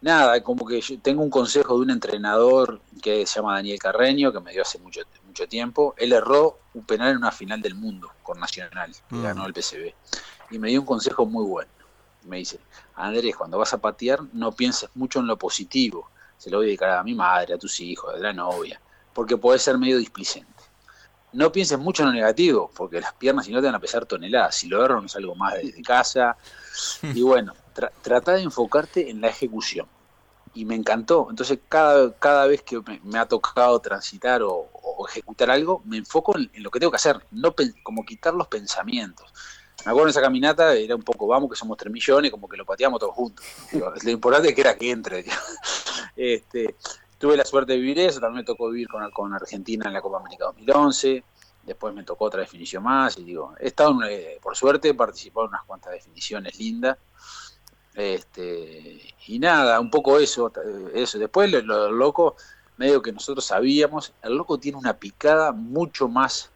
[0.02, 4.32] nada, como que yo tengo un consejo de un entrenador que se llama Daniel Carreño,
[4.32, 5.94] que me dio hace mucho, mucho tiempo.
[5.98, 9.24] Él erró un penal en una final del mundo con Nacional, que mm.
[9.24, 9.94] ganó el PCB.
[10.52, 11.72] Y me dio un consejo muy bueno.
[12.26, 12.60] me dice,
[12.96, 16.68] Andrés, cuando vas a patear no pienses mucho en lo positivo, se lo voy a
[16.68, 18.80] dedicar a mi madre, a tus hijos, a la novia,
[19.14, 20.48] porque puede ser medio displicente.
[21.32, 24.06] No pienses mucho en lo negativo, porque las piernas si no te van a pesar
[24.06, 26.38] toneladas, si lo erro no salgo más desde casa.
[27.14, 27.54] Y bueno,
[28.01, 29.88] trata de enfocarte en la ejecución.
[30.53, 31.27] Y me encantó.
[31.29, 34.69] Entonces, cada, cada vez que me, ha tocado transitar o,
[35.08, 37.53] ejecutar algo, me enfoco en, lo que tengo que hacer, no
[37.84, 39.32] como quitar los pensamientos.
[39.86, 42.58] Me acuerdo en esa caminata, era un poco, vamos, que somos tres millones, como que
[42.58, 43.45] lo pateamos todos juntos.
[44.03, 45.25] lo importante es que era que entre.
[46.15, 46.75] Este,
[47.17, 50.01] tuve la suerte de vivir eso, también me tocó vivir con, con Argentina en la
[50.01, 51.23] Copa América 2011,
[51.63, 55.45] después me tocó otra definición más, y digo, he estado, eh, por suerte, he participado
[55.45, 56.97] en unas cuantas definiciones lindas,
[57.95, 60.52] este, y nada, un poco eso,
[60.93, 61.19] eso.
[61.19, 62.36] Después lo, loco,
[62.78, 66.49] medio que nosotros sabíamos, el loco tiene una picada mucho más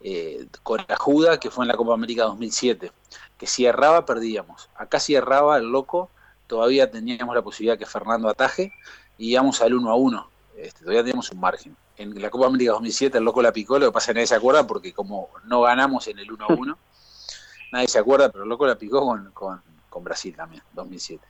[0.00, 2.92] eh, corajuda que fue en la Copa América 2007,
[3.38, 4.68] que si erraba perdíamos.
[4.76, 6.10] Acá si erraba el loco,
[6.46, 8.72] todavía teníamos la posibilidad que Fernando ataje
[9.18, 10.28] y íbamos al 1 a 1.
[10.56, 11.76] Este, todavía teníamos un margen.
[11.96, 14.26] En la Copa América 2007 el loco la picó, lo que pasa es que nadie
[14.26, 16.78] se acuerda porque como no ganamos en el 1 a 1,
[17.72, 19.62] nadie se acuerda, pero el loco la picó con, con,
[20.02, 21.22] Brasil también, 2007.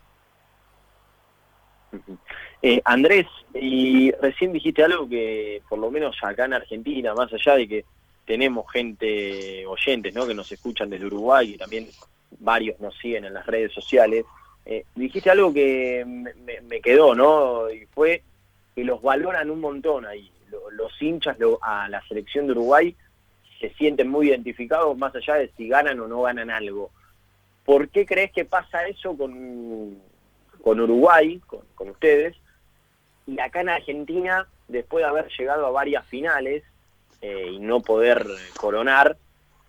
[2.62, 7.56] Eh, Andrés, y recién dijiste algo que por lo menos acá en Argentina, más allá
[7.56, 7.84] de que
[8.24, 10.26] tenemos gente, oyentes, ¿no?
[10.26, 11.88] Que nos escuchan desde Uruguay y también
[12.38, 14.24] varios nos siguen en las redes sociales.
[14.66, 17.70] Eh, dijiste algo que me, quedó, ¿no?
[17.70, 18.22] Y fue
[18.74, 20.30] que los valoran un montón ahí.
[20.72, 22.96] Los hinchas a la selección de Uruguay
[23.60, 26.90] se sienten muy identificados más allá de si ganan o no ganan algo.
[27.64, 29.98] ¿Por qué crees que pasa eso con,
[30.62, 32.36] con Uruguay, con, ustedes?
[33.26, 36.62] Y acá en Argentina, después de haber llegado a varias finales,
[37.22, 38.26] eh, y no poder
[38.58, 39.16] coronar,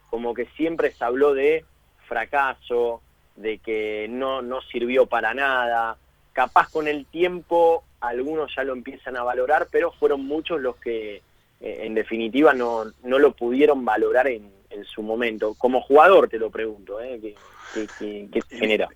[0.10, 1.64] como que siempre se habló de
[2.08, 3.02] fracaso,
[3.38, 5.98] de que no, no sirvió para nada.
[6.34, 11.16] Capaz con el tiempo algunos ya lo empiezan a valorar, pero fueron muchos los que
[11.16, 11.22] eh,
[11.62, 15.54] en definitiva no, no lo pudieron valorar en, en, su momento.
[15.56, 17.36] Como jugador te lo pregunto, ¿eh?
[17.74, 18.90] ¿Qué, qué, genera?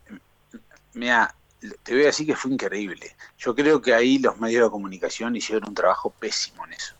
[0.94, 1.34] Mira,
[1.84, 3.15] te voy a decir que fue increíble.
[3.38, 6.96] Yo creo que ahí los medios de comunicación hicieron un trabajo pésimo en eso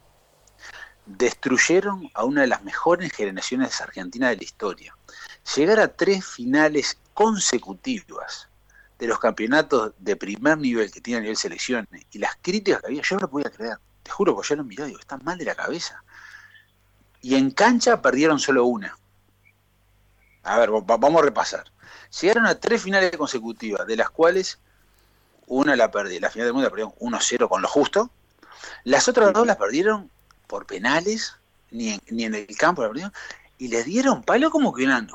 [1.18, 4.96] destruyeron a una de las mejores generaciones argentinas de la historia.
[5.56, 8.48] Llegar a tres finales consecutivas
[9.00, 12.88] de los campeonatos de primer nivel que tiene a nivel selecciones y las críticas que
[12.88, 13.78] había, yo no lo podía creer.
[14.04, 16.04] Te juro que yo lo miré y digo, están mal de la cabeza.
[17.22, 18.98] Y en cancha perdieron solo una.
[20.44, 21.66] A ver, vamos a repasar.
[22.22, 24.60] Llegaron a tres finales consecutivas, de las cuales
[25.48, 28.10] una la perdí, la final del mundo la perdieron 1-0 con lo justo.
[28.84, 30.10] Las otras dos las perdieron
[30.48, 31.36] por penales,
[31.72, 32.84] ni en, ni en el campo,
[33.58, 35.10] y le dieron palo como que eran,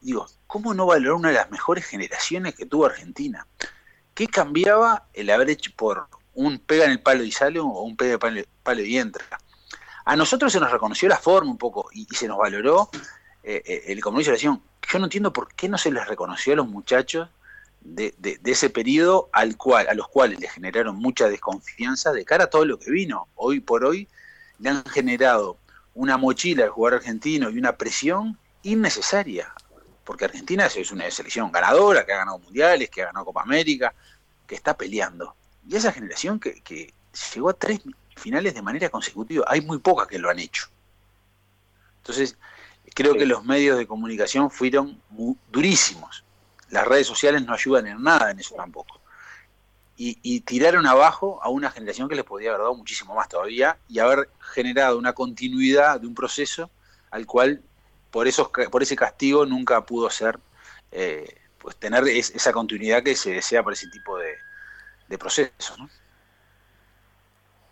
[0.00, 3.46] digo, ¿cómo no valorar una de las mejores generaciones que tuvo Argentina?
[4.14, 7.96] ¿Qué cambiaba el haber hecho por un pega en el palo y sale o un
[7.96, 9.24] pega en el palo, y entra?
[10.06, 12.90] A nosotros se nos reconoció la forma un poco y, se nos valoró
[13.42, 14.62] eh, eh, el compromiso de la acción.
[14.88, 17.28] Yo no entiendo por qué no se les reconoció a los muchachos
[17.80, 18.14] de,
[18.44, 22.64] ese periodo al cual, a los cuales les generaron mucha desconfianza de cara a todo
[22.64, 23.26] lo que vino.
[23.34, 24.08] Hoy por hoy
[24.60, 25.58] le han generado
[25.94, 29.52] una mochila al jugador argentino y una presión innecesaria,
[30.04, 33.92] porque Argentina es una selección ganadora, que ha ganado mundiales, que ha ganado Copa América,
[34.46, 35.34] que está peleando.
[35.68, 36.94] Y esa generación que,
[37.34, 37.80] llegó a tres
[38.16, 40.68] finales de manera consecutiva, hay muy pocas que lo han hecho.
[41.98, 42.36] Entonces,
[42.94, 45.00] creo que los medios de comunicación fueron
[45.50, 46.24] durísimos.
[46.70, 49.00] Las redes sociales no ayudan en nada en eso tampoco
[49.98, 53.98] y, tiraron abajo a una generación que les podía haber dado muchísimo más todavía y
[53.98, 56.70] haber generado una continuidad de un proceso
[57.10, 57.62] al cual
[58.10, 60.38] por, esos, por ese castigo nunca pudo ser,
[60.92, 64.34] eh, pues tener esa continuidad que se desea para ese tipo de,
[65.08, 65.78] de procesos.
[65.78, 65.88] ¿no?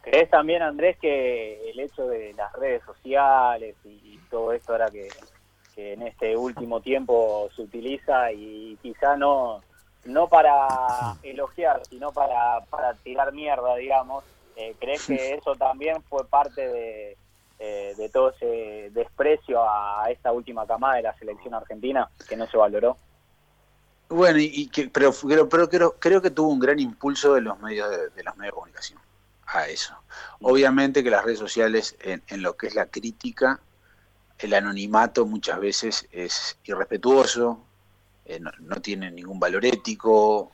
[0.04, 5.08] ¿Crees también, Andrés, que el hecho de las redes sociales y, todo esto ahora que,
[5.76, 9.62] que en este último tiempo se utiliza y quizá no
[10.04, 14.24] no para elogiar, sino para, para tirar mierda, digamos.
[14.56, 17.16] Eh, ¿Crees que eso también fue parte de,
[17.58, 22.46] eh, de todo ese desprecio a esta última camada de la selección argentina que no
[22.46, 22.96] se valoró?
[24.08, 25.12] Bueno, y, que, pero,
[25.50, 28.54] pero, creo, creo que tuvo un gran impulso de los medios de, los medios de
[28.54, 29.00] comunicación
[29.46, 29.94] a eso.
[30.40, 33.60] Obviamente que las redes sociales en, en lo que es la crítica,
[34.38, 37.64] el anonimato muchas veces es irrespetuoso,
[38.24, 40.50] eh, no, tiene ningún valor ético,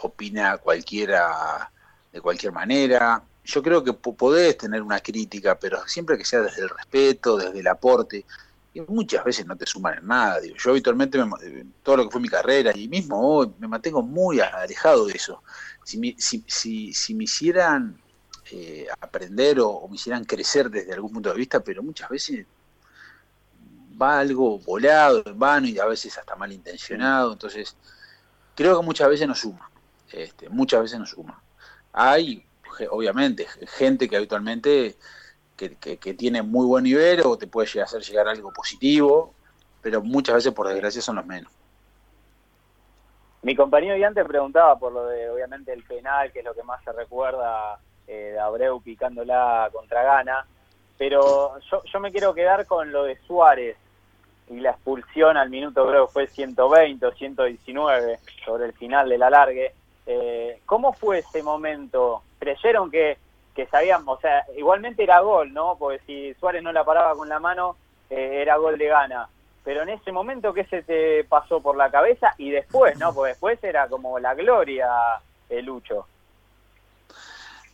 [0.00, 1.70] opina cualquiera
[2.12, 3.22] de cualquier manera.
[3.44, 7.60] Yo creo que podés tener una crítica, pero siempre que sea desde el respeto, desde
[7.60, 8.24] el aporte.
[8.74, 10.38] y muchas veces no te suman en nada.
[10.56, 11.18] Yo habitualmente,
[11.82, 15.42] todo lo que fue mi carrera y mismo hoy, me mantengo muy alejado de eso.
[15.84, 16.44] Si, me, si,
[16.92, 17.98] si, me hicieran
[18.50, 22.46] eh, aprender o, me hicieran crecer desde algún punto de vista, pero muchas veces
[24.00, 27.32] va algo volado, en vano y a veces hasta malintencionado.
[27.32, 27.76] Entonces,
[28.54, 29.70] creo que muchas veces no suma.
[30.10, 31.42] Este, muchas veces no suma.
[31.92, 32.44] Hay,
[32.90, 34.96] obviamente, gente que habitualmente
[35.56, 39.34] que, tiene muy buen nivel o te puede hacer llegar algo positivo,
[39.82, 41.52] pero muchas veces por desgracia son los menos.
[43.42, 46.62] Mi compañero ya te preguntaba por lo de, obviamente, el penal, que es lo que
[46.62, 50.46] más se recuerda eh, de Abreu picándola contra Gana,
[50.96, 53.76] pero yo, yo me quiero quedar con lo de Suárez
[54.48, 59.22] y la expulsión al minuto creo que fue 120 o 119 sobre el final del
[59.22, 59.72] alargue.
[60.06, 62.22] Eh, ¿Cómo fue ese momento?
[62.38, 63.18] ¿Creyeron que
[63.58, 65.74] que sabíamos, o sea, igualmente era gol, ¿no?
[65.76, 67.74] Porque si Suárez no la paraba con la mano,
[68.08, 69.28] eh, era gol de gana.
[69.64, 72.32] Pero en ese momento, ¿qué se te pasó por la cabeza?
[72.38, 73.12] Y después, ¿no?
[73.12, 74.88] Porque después era como la gloria,
[75.48, 76.06] el Lucho.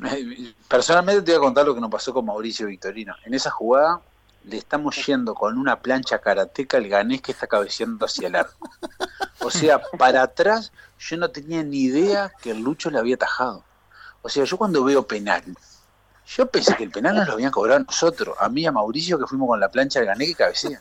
[0.68, 3.14] Personalmente te voy a contar lo que nos pasó con Mauricio Victorino.
[3.24, 4.00] En esa jugada
[4.44, 8.68] le estamos yendo con una plancha karateca al ganés que está cabeceando hacia el arco.
[9.40, 13.64] O sea, para atrás yo no tenía ni idea que el Lucho le había tajado.
[14.22, 15.42] O sea, yo cuando veo penal,
[16.26, 19.18] yo pensé que el penal nos lo habían cobrado nosotros, a mí y a Mauricio
[19.18, 20.80] que fuimos con la plancha de Gané que cabecea.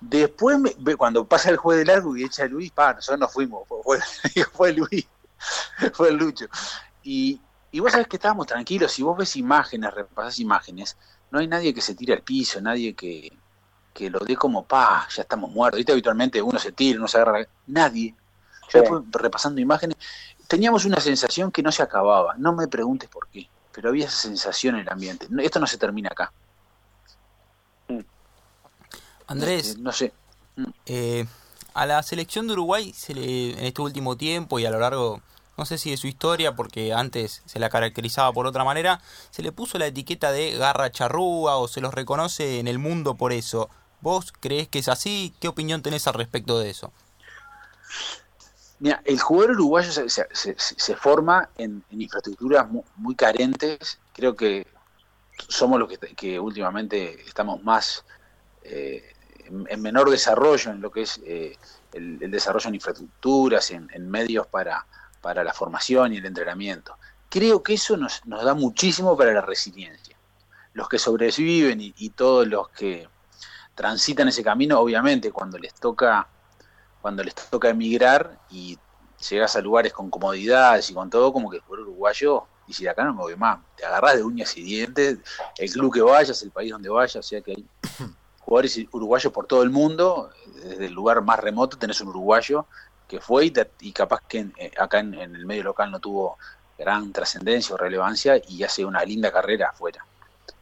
[0.00, 0.58] Después,
[0.98, 3.98] cuando pasa el juez de largo y echa a Luis, pa, nosotros nos fuimos, fue,
[4.52, 5.06] fue Luis,
[5.92, 6.46] fue el Lucho.
[7.02, 7.40] Y,
[7.74, 10.96] y vos sabés que estábamos tranquilos, si vos ves imágenes, repasás imágenes,
[11.30, 13.32] no hay nadie que se tire al piso, nadie que,
[13.92, 15.78] que lo dé como, pa, ya estamos muertos.
[15.78, 18.14] Viste, habitualmente uno se tira, uno se agarra, nadie.
[18.72, 19.96] Yo después repasando imágenes,
[20.46, 24.16] teníamos una sensación que no se acababa, no me preguntes por qué pero había esa
[24.16, 25.26] sensación en el ambiente.
[25.42, 26.32] Esto no se termina acá.
[27.88, 28.00] Mm.
[29.26, 30.12] Andrés, este, no sé.
[30.56, 30.64] Mm.
[30.86, 31.26] Eh,
[31.74, 35.20] a la selección de Uruguay se le, en este último tiempo y a lo largo,
[35.56, 39.42] no sé si de su historia, porque antes se la caracterizaba por otra manera, se
[39.42, 43.32] le puso la etiqueta de garra charrúa o se los reconoce en el mundo por
[43.32, 43.70] eso.
[44.00, 45.34] ¿Vos crees que es así?
[45.40, 46.92] ¿Qué opinión tenés al respecto de eso?
[48.80, 53.98] Mira, el jugador uruguayo se, forma en, infraestructuras muy, carentes.
[54.12, 54.66] Creo que
[55.48, 58.04] somos los que, últimamente estamos más
[58.62, 59.14] eh,
[59.46, 61.56] en, menor desarrollo en lo que es eh,
[61.92, 64.86] el, desarrollo en infraestructuras, en, medios para,
[65.24, 66.98] para, la formación y el entrenamiento.
[67.30, 70.16] Creo que eso nos, da muchísimo para la resiliencia.
[70.74, 73.08] Los que sobreviven y, y todos los que
[73.74, 76.28] transitan ese camino, obviamente, cuando les toca
[77.00, 78.78] cuando les toca emigrar y
[79.28, 83.12] llegas a lugares con comodidades y con todo, como que el uruguayo dice, acá no
[83.12, 85.18] me voy más, te agarras de uñas y dientes,
[85.58, 87.66] el club que vayas, el país donde vayas, o sea que hay
[88.38, 92.66] jugadores uruguayos por todo el mundo, desde el lugar más remoto tenés un uruguayo
[93.08, 96.38] que fue y, capaz que eh, acá en, el medio local no tuvo
[96.78, 100.04] gran trascendencia o relevancia y hace una linda carrera afuera.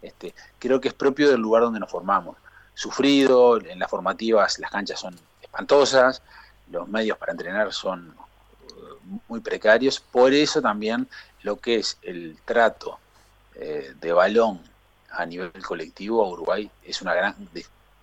[0.00, 2.36] Este, creo que es propio del lugar donde nos formamos.
[2.74, 6.22] Sufrido, en las formativas las canchas son espantosas,
[6.70, 8.14] los medios para entrenar son
[8.66, 11.08] eh, muy precarios, por eso también
[11.42, 12.98] lo que es el trato
[13.54, 14.60] eh, de balón
[15.10, 17.36] a nivel colectivo a Uruguay es una gran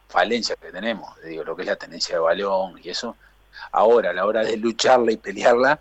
[0.08, 3.16] falencia que tenemos, digo, lo que es la tenencia de balón y eso.
[3.72, 5.80] Ahora, a la hora de lucharla y pelearla,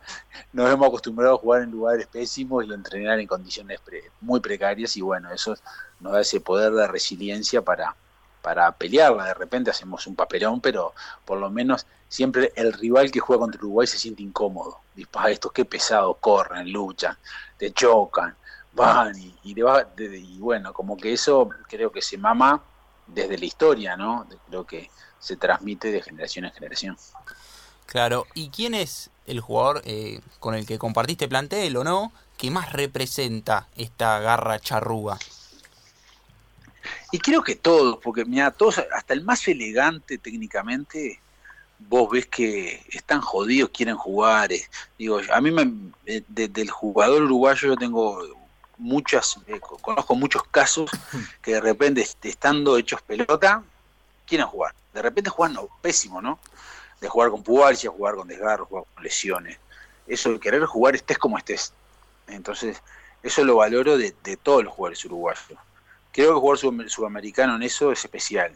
[0.52, 3.81] nos hemos acostumbrado a jugar en lugares pésimos y a entrenar en condiciones
[4.20, 5.57] muy precarias y bueno, eso
[6.00, 7.94] nos da ese poder de resiliencia para,
[8.42, 9.24] para pelearla.
[9.26, 13.61] De repente hacemos un papelón, pero por lo menos siempre el rival que juega contra
[13.61, 14.81] Uruguay se siente incómodo.
[14.94, 17.16] Dice, estos qué pesados corren, luchan,
[17.57, 18.35] te chocan,
[18.72, 22.62] van y, y, bueno, como que eso creo que se mama
[23.07, 24.26] desde la historia, ¿no?
[24.48, 26.96] Creo que se transmite de generación en generación.
[27.88, 32.51] Claro, ¿y quién es el jugador eh, con el que compartiste plantel o no que
[32.51, 35.18] más representa esta garra charruga?
[37.11, 41.19] Y creo que todos, porque mira, todos, hasta el más elegante técnicamente,
[41.79, 44.52] vos ves que están jodidos, quieren jugar.
[44.52, 44.69] Eh.
[44.98, 45.73] digo, a mí me,
[46.04, 48.23] eh, del jugador uruguayo yo tengo
[48.77, 50.90] muchas, eh, conozco muchos casos
[51.42, 53.62] que de repente estando hechos pelota,
[54.27, 54.75] quieren jugar.
[54.92, 56.38] De repente jugando pésimo, ¿no?
[57.01, 59.59] De jugar con pubalcia, jugar con desgarro, jugar con lesiones.
[60.07, 61.73] Eso de querer jugar estés como estés.
[62.27, 62.83] Entonces,
[63.23, 65.59] eso lo valoro de, de todos los jugadores uruguayos
[66.19, 68.53] creo que el jugador sudamericano en eso es especial.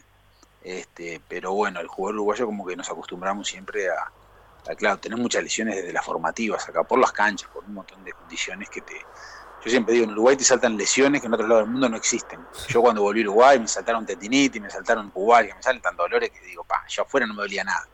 [0.63, 5.43] Este, pero bueno, el jugador uruguayo como que nos acostumbramos siempre a, claro, tener muchas
[5.43, 8.95] lesiones desde las formativas acá, por las canchas, por un montón de condiciones que te,
[9.63, 11.95] Yo siempre digo, en Uruguay te saltan lesiones que en otro lado del mundo no
[11.95, 12.39] existen.
[12.67, 16.45] Yo cuando volví a Uruguay me saltaron tetinitis, me saltaron pubalgia, me saltan dolores que
[16.45, 17.87] digo, pa, yo afuera no me dolía nada.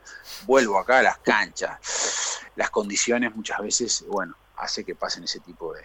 [0.45, 2.39] Vuelvo acá a las canchas.
[2.55, 5.84] Las condiciones muchas veces, bueno, hace que pasen ese tipo de...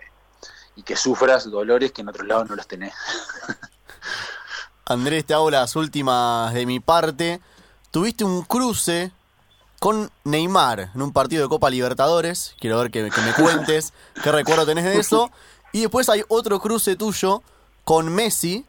[0.76, 2.94] y que sufras dolores que en otros lados no los tenés.
[4.86, 7.40] Andrés, te hago las últimas de mi parte.
[7.90, 9.12] Tuviste un cruce
[9.80, 12.54] con Neymar en un partido de Copa Libertadores.
[12.58, 15.30] Quiero ver que, que me cuentes qué recuerdo tenés de eso.
[15.74, 17.42] Y después hay otro cruce tuyo
[17.82, 18.64] con Messi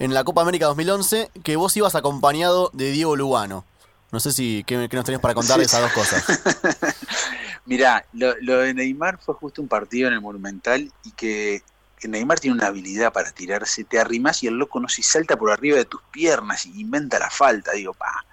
[0.00, 3.64] en la Copa América 2011 que vos ibas acompañado de Diego Lugano.
[4.10, 6.24] No sé si qué, qué nos tenés para contar de esas dos cosas.
[7.64, 11.62] Mirá, lo, lo de Neymar fue justo un partido en el Monumental y que,
[12.02, 15.52] Neymar tiene una habilidad para tirarse, te arrimás y el loco no se salta por
[15.52, 18.26] arriba de tus piernas y inventa la falta, digo, pa.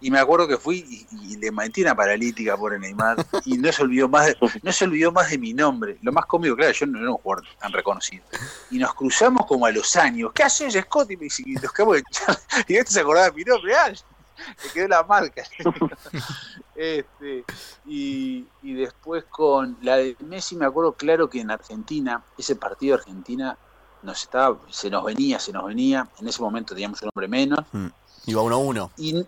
[0.00, 3.72] Y me acuerdo que fui y, y le metí una paralítica por Neymar y no
[3.72, 5.98] se olvidó más de, no se olvidó más de mi nombre.
[6.02, 8.24] Lo más cómico, claro, yo no era un jugador tan reconocido.
[8.70, 10.30] Y nos cruzamos como a los años.
[10.32, 11.10] ¿Qué haces, Scott?
[11.10, 12.40] Y, me dice, y nos quedamos de charla.
[12.68, 15.42] Y este se acordaba de mi nombre, ah, le quedó la marca.
[16.76, 17.44] este,
[17.86, 22.96] y, y después con la de Messi me acuerdo claro que en Argentina, ese partido
[22.96, 23.58] de Argentina
[24.02, 26.08] nos estaba, se nos venía, se nos venía.
[26.20, 27.60] En ese momento teníamos un hombre menos.
[27.72, 27.88] Mm,
[28.26, 28.90] Iba uno a uno.
[28.96, 29.26] Y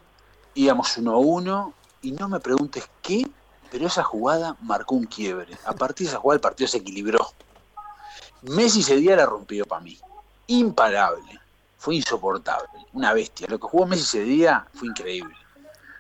[0.55, 1.75] íbamos uno a uno.
[2.03, 3.29] Y no me preguntes qué,
[3.71, 5.57] pero esa jugada marcó un quiebre.
[5.67, 7.33] A partir de esa jugada el partido se equilibró.
[8.43, 9.99] Messi ese día la rompió para mí.
[10.47, 11.39] Imparable.
[11.77, 12.87] Fue insoportable.
[12.95, 13.47] Una bestia.
[13.51, 15.35] Lo que jugó Messi ese día fue increíble.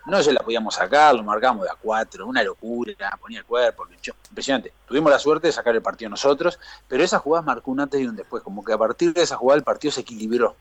[0.06, 3.84] No se la podíamos sacar, lo marcamos de a cuatro, una locura, ponía el cuerpo,
[3.84, 4.12] luchó.
[4.30, 4.72] impresionante.
[4.86, 8.06] Tuvimos la suerte de sacar el partido nosotros, pero esa jugada marcó un antes y
[8.06, 10.56] un después, como que a partir de esa jugada el partido se equilibró.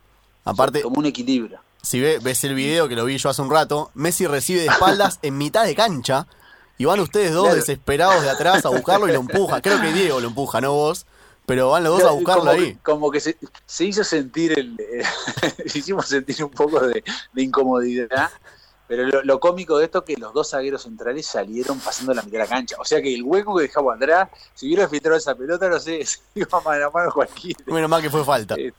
[0.46, 1.60] Aparte, como un equilibrio.
[1.82, 4.68] si ve- ves el video que lo vi yo hace un rato, Messi recibe de
[4.68, 6.28] espaldas en mitad de cancha
[6.78, 7.56] y van ustedes dos Claro.
[7.58, 9.62] desesperados de atrás a buscarlo y lo empuja.
[9.62, 11.06] Creo que Diego lo empuja, no vos.
[11.46, 12.78] Pero van los dos a buscarlo como, ahí.
[12.84, 13.36] Como que se,
[13.66, 14.80] se hizo sentir el.
[14.80, 15.04] eh,
[15.66, 18.30] hicimos sentir un poco de, de incomodidad.
[18.88, 22.22] Pero lo, lo cómico de esto es que los dos zagueros centrales salieron pasando la
[22.22, 22.76] mitad de la cancha.
[22.80, 26.06] O sea que el hueco que dejaba atrás, si hubiera filtrado esa pelota, no sé,
[26.06, 27.60] se iba mano a mano cualquiera.
[27.66, 28.54] Menos mal que fue falta.
[28.56, 28.72] Eh,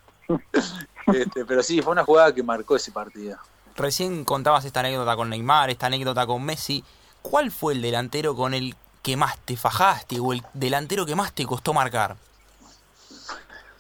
[1.14, 3.38] Este, pero sí, fue una jugada que marcó ese partido.
[3.76, 6.84] Recién contabas esta anécdota con Neymar, esta anécdota con Messi.
[7.22, 11.32] ¿Cuál fue el delantero con el que más te fajaste o el delantero que más
[11.32, 12.16] te costó marcar?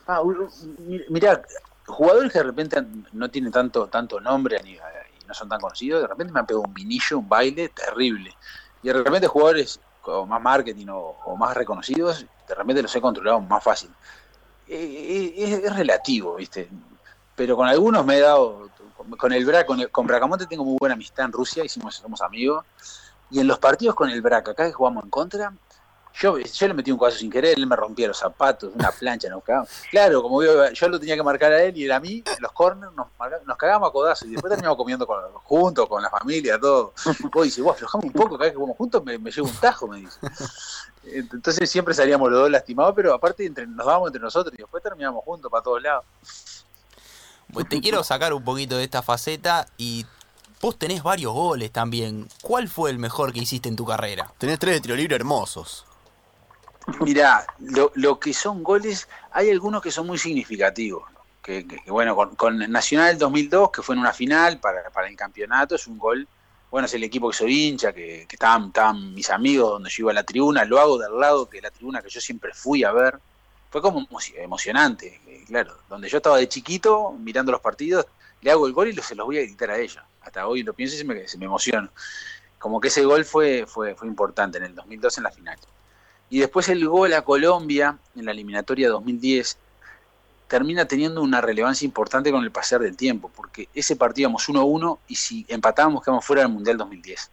[0.06, 0.22] Ah,
[1.08, 1.42] mirá,
[1.86, 6.02] jugadores que de repente no tienen tanto, tanto nombre ni- y no son tan conocidos,
[6.02, 8.34] de repente me han pegado un vinillo, un baile terrible.
[8.82, 13.00] Y de repente jugadores con más marketing o, o más reconocidos, de repente los he
[13.00, 13.90] controlado más fácil.
[14.66, 16.70] Eh, eh, Es, es relativo, ¿viste?
[17.40, 18.68] Pero con algunos me he dado,
[19.16, 22.66] con- el Braca, con, con Bracamonte tengo muy buena amistad en Rusia, hicimos, somos amigos.
[23.30, 25.50] Y en los partidos con el Braca, acá que jugamos en contra,
[26.20, 29.30] yo, yo le metí un codazo sin querer, él me rompía los zapatos, una plancha,
[29.30, 29.70] nos cagamos.
[29.90, 32.52] Claro, como yo, lo tenía que marcar a él y él a mí, en los
[32.52, 33.06] corners nos,
[33.46, 35.06] nos a codazos y después terminamos comiendo
[35.44, 36.92] juntos, con la familia, todo.
[37.32, 39.56] Vos dices, vos aflojamos un poco, cada vez que jugamos juntos me, me llevo un
[39.56, 40.18] tajo, me dice.
[41.04, 44.82] Entonces siempre salíamos los dos lastimados, pero aparte entre, nos dábamos entre nosotros y después
[44.82, 46.04] terminamos juntos para todos lados.
[47.52, 50.06] Pues te quiero sacar un poquito de esta faceta y
[50.60, 52.28] vos tenés varios goles también.
[52.42, 54.32] ¿Cuál fue el mejor que hiciste en tu carrera?
[54.38, 55.84] Tenés tres de tiro libre hermosos.
[57.00, 61.04] Mirá, lo, lo que son goles, hay algunos que son muy significativos.
[61.42, 65.08] Que, que- que, bueno, con, con Nacional 2002, que fue en una final para, para
[65.08, 66.26] el campeonato, es un gol.
[66.70, 70.02] Bueno, es el equipo que soy hincha, que, que estaban, estaban mis amigos donde yo
[70.04, 72.84] iba a la tribuna, lo hago del lado que la tribuna que yo siempre fui
[72.84, 73.18] a ver.
[73.70, 75.76] Fue como emo- emocionante, eh, claro.
[75.88, 78.06] Donde yo estaba de chiquito mirando los partidos,
[78.42, 80.02] le hago el gol y se los voy a gritar a ellos.
[80.22, 81.88] Hasta hoy lo pienso y se me, se emociono.
[82.58, 85.58] Como que ese gol fue, fue, fue importante en el 2002 en la final.
[86.28, 89.56] Y después el gol a Colombia en la eliminatoria 2010
[90.48, 94.98] termina teniendo una relevancia importante con el pasar del tiempo, porque ese partido íbamos 1-1
[95.08, 97.30] y si empatábamos quedamos fuera del Mundial 2010.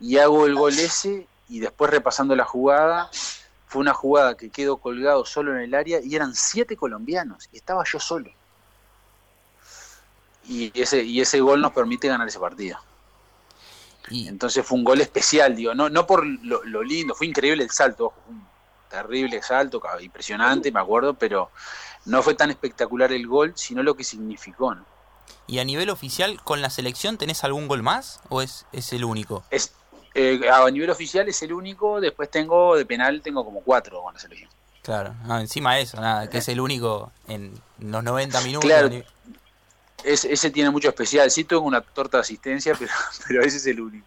[0.00, 3.10] Y hago el gol ese y después repasando la jugada,
[3.72, 7.56] fue una jugada que quedó colgado solo en el área y eran siete colombianos y
[7.56, 8.30] estaba yo solo.
[10.44, 12.78] Y ese, y ese gol nos permite ganar ese partido.
[14.10, 17.64] Y Entonces fue un gol especial, digo, no, no por lo, lo lindo, fue increíble
[17.64, 18.46] el salto, un
[18.90, 21.50] terrible salto, impresionante, me acuerdo, pero
[22.04, 24.74] no fue tan espectacular el gol, sino lo que significó.
[24.74, 24.84] ¿no?
[25.46, 28.20] ¿Y a nivel oficial, con la selección, tenés algún gol más?
[28.28, 29.44] ¿O es, es el único?
[29.50, 29.72] Es,
[30.14, 34.14] eh, a nivel oficial es el único, después tengo de penal, tengo como cuatro con
[34.14, 34.50] la selección.
[34.82, 38.68] Claro, no, encima de eso, nada, que es el único en los 90 minutos.
[38.68, 38.90] Claro.
[40.04, 42.92] ese tiene mucho especial, sí tengo una torta de asistencia, pero,
[43.28, 44.06] pero ese es el único.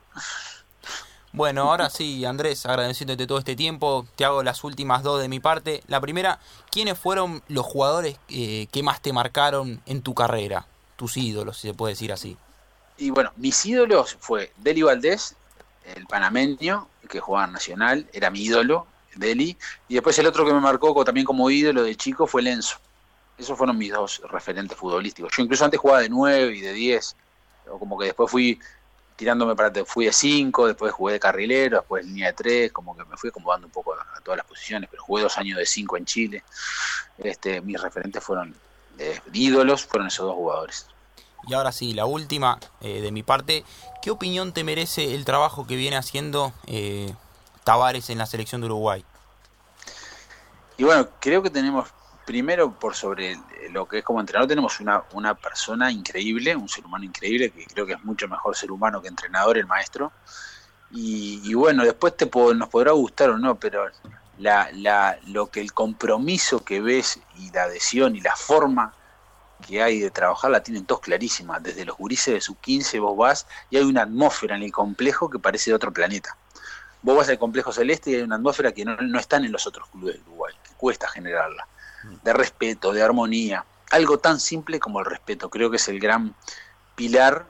[1.36, 5.42] Bueno, ahora sí, Andrés, agradeciéndote todo este tiempo, te hago las últimas dos de mi
[5.42, 5.84] parte.
[5.88, 6.40] La primera,
[6.72, 10.66] ¿quiénes fueron los jugadores eh, que más te marcaron en tu carrera?
[10.96, 12.38] Tus ídolos, si se puede decir así.
[12.98, 15.36] Y bueno, mis ídolos fue Deli Valdés,
[15.96, 19.58] el panameño, que jugaba Nacional, era mi ídolo, Deli.
[19.88, 22.78] Y después el otro que me marcó también como ídolo de chico fue Lenzo.
[23.38, 25.32] Esos fueron mis dos referentes futbolísticos.
[25.36, 27.16] Yo incluso antes jugaba de 9 y de 10.
[27.70, 28.60] O como que después fui
[29.16, 33.06] tirándome para fui de 5, después jugué de carrilero, después línea de 3, como que
[33.06, 35.98] me fui acomodando un poco a, todas las posiciones, pero jugué dos años de 5
[35.98, 36.44] en Chile.
[37.18, 38.54] Este, mis referentes fueron
[38.98, 40.88] de ídolos, fueron esos dos jugadores.
[41.48, 43.64] Y ahora sí, la última eh, de mi parte,
[44.02, 47.14] ¿qué opinión te merece el trabajo que viene haciendo eh,
[47.64, 49.06] Tavares en la selección de Uruguay?
[50.78, 51.90] Y bueno, creo que tenemos,
[52.26, 53.38] primero por sobre
[53.72, 57.66] lo que es como entrenador, tenemos una, una persona increíble, un ser humano increíble, que
[57.66, 60.12] creo que es mucho mejor ser humano que entrenador, el maestro.
[60.92, 63.90] Y, bueno, después te nos podrá gustar o no, pero
[64.38, 68.94] la, la, lo que el compromiso que ves y la adhesión y la forma
[69.66, 71.60] que hay de trabajar la tienen todos clarísima.
[71.60, 75.30] Desde los gurises de su 15 vos vas y hay una atmósfera en el complejo
[75.30, 76.38] que parece de otro planeta.
[77.02, 79.68] Vos vas al complejo celeste y hay una atmósfera que no, no están en los
[79.68, 81.68] otros clubes de Uruguay, que cuesta generarla.
[82.24, 83.66] De respeto, de armonía.
[83.92, 85.50] Algo tan simple como el respeto.
[85.50, 86.36] Creo que es el gran
[86.96, 87.48] pilar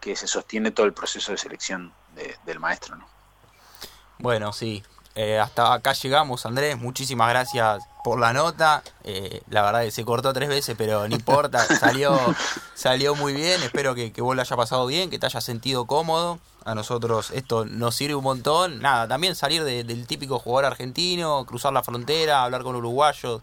[0.00, 1.92] que se sostiene todo el proceso de selección
[2.44, 2.96] del maestro.
[2.96, 3.06] ¿no?
[4.18, 4.82] Bueno, sí,
[5.14, 6.76] eh, hasta acá llegamos, Andrés.
[6.76, 8.82] Muchísimas gracias por la nota.
[9.04, 11.64] Eh, la verdad que se cortó tres veces, pero no importa.
[11.80, 12.18] Salió,
[12.74, 13.62] salió muy bien.
[13.62, 16.38] Espero que, que vos lo haya pasado bien, que te hayas sentido cómodo.
[16.64, 18.80] A nosotros esto nos sirve un montón.
[18.80, 23.42] Nada, también salir del típico jugador argentino, cruzar la frontera, hablar con uruguayos.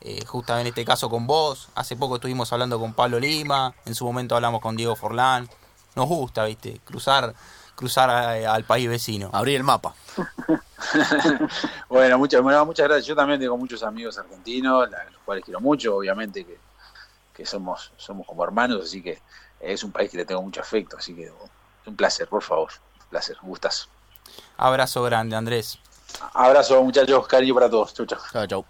[0.00, 1.68] Eh, justamente en este caso con vos.
[1.74, 3.74] Hace poco estuvimos hablando con Pablo Lima.
[3.84, 5.48] En su momento hablamos con Diego Forlán.
[5.94, 7.34] Nos gusta, viste, cruzar
[7.78, 9.30] cruzar al país vecino.
[9.32, 9.94] Abrir el mapa.
[11.88, 13.06] bueno, muchas, muchas gracias.
[13.06, 16.58] Yo también tengo muchos amigos argentinos, los cuales quiero mucho, obviamente que,
[17.32, 19.22] que somos, somos como hermanos, así que
[19.60, 21.32] es un país que le tengo mucho afecto, así que
[21.86, 22.72] un placer, por favor.
[23.00, 23.86] Un placer, un gustazo.
[24.56, 25.78] Abrazo grande, Andrés.
[26.34, 27.94] Abrazo, muchachos, cariño para todos.
[27.94, 28.18] Chau, chau.
[28.32, 28.64] Chau, chau.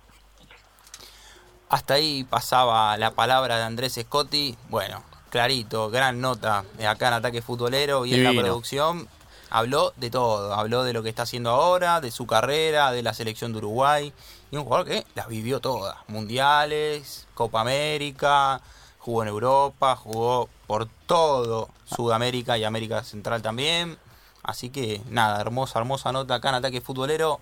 [1.71, 4.55] Hasta ahí pasaba la palabra de Andrés Scotti.
[4.69, 9.09] Bueno, clarito, gran nota acá en Ataque Futbolero y en la producción.
[9.51, 13.15] Habló de todo, habló de lo que está haciendo ahora, de su carrera, de la
[13.15, 14.13] selección de Uruguay.
[14.51, 15.97] Y un jugador que las vivió todas.
[16.07, 18.61] Mundiales, Copa América,
[18.99, 23.99] jugó en Europa, jugó por todo Sudamérica y América Central también.
[24.43, 27.37] Así que nada, hermosa, hermosa nota acá en Ataque Futbolero.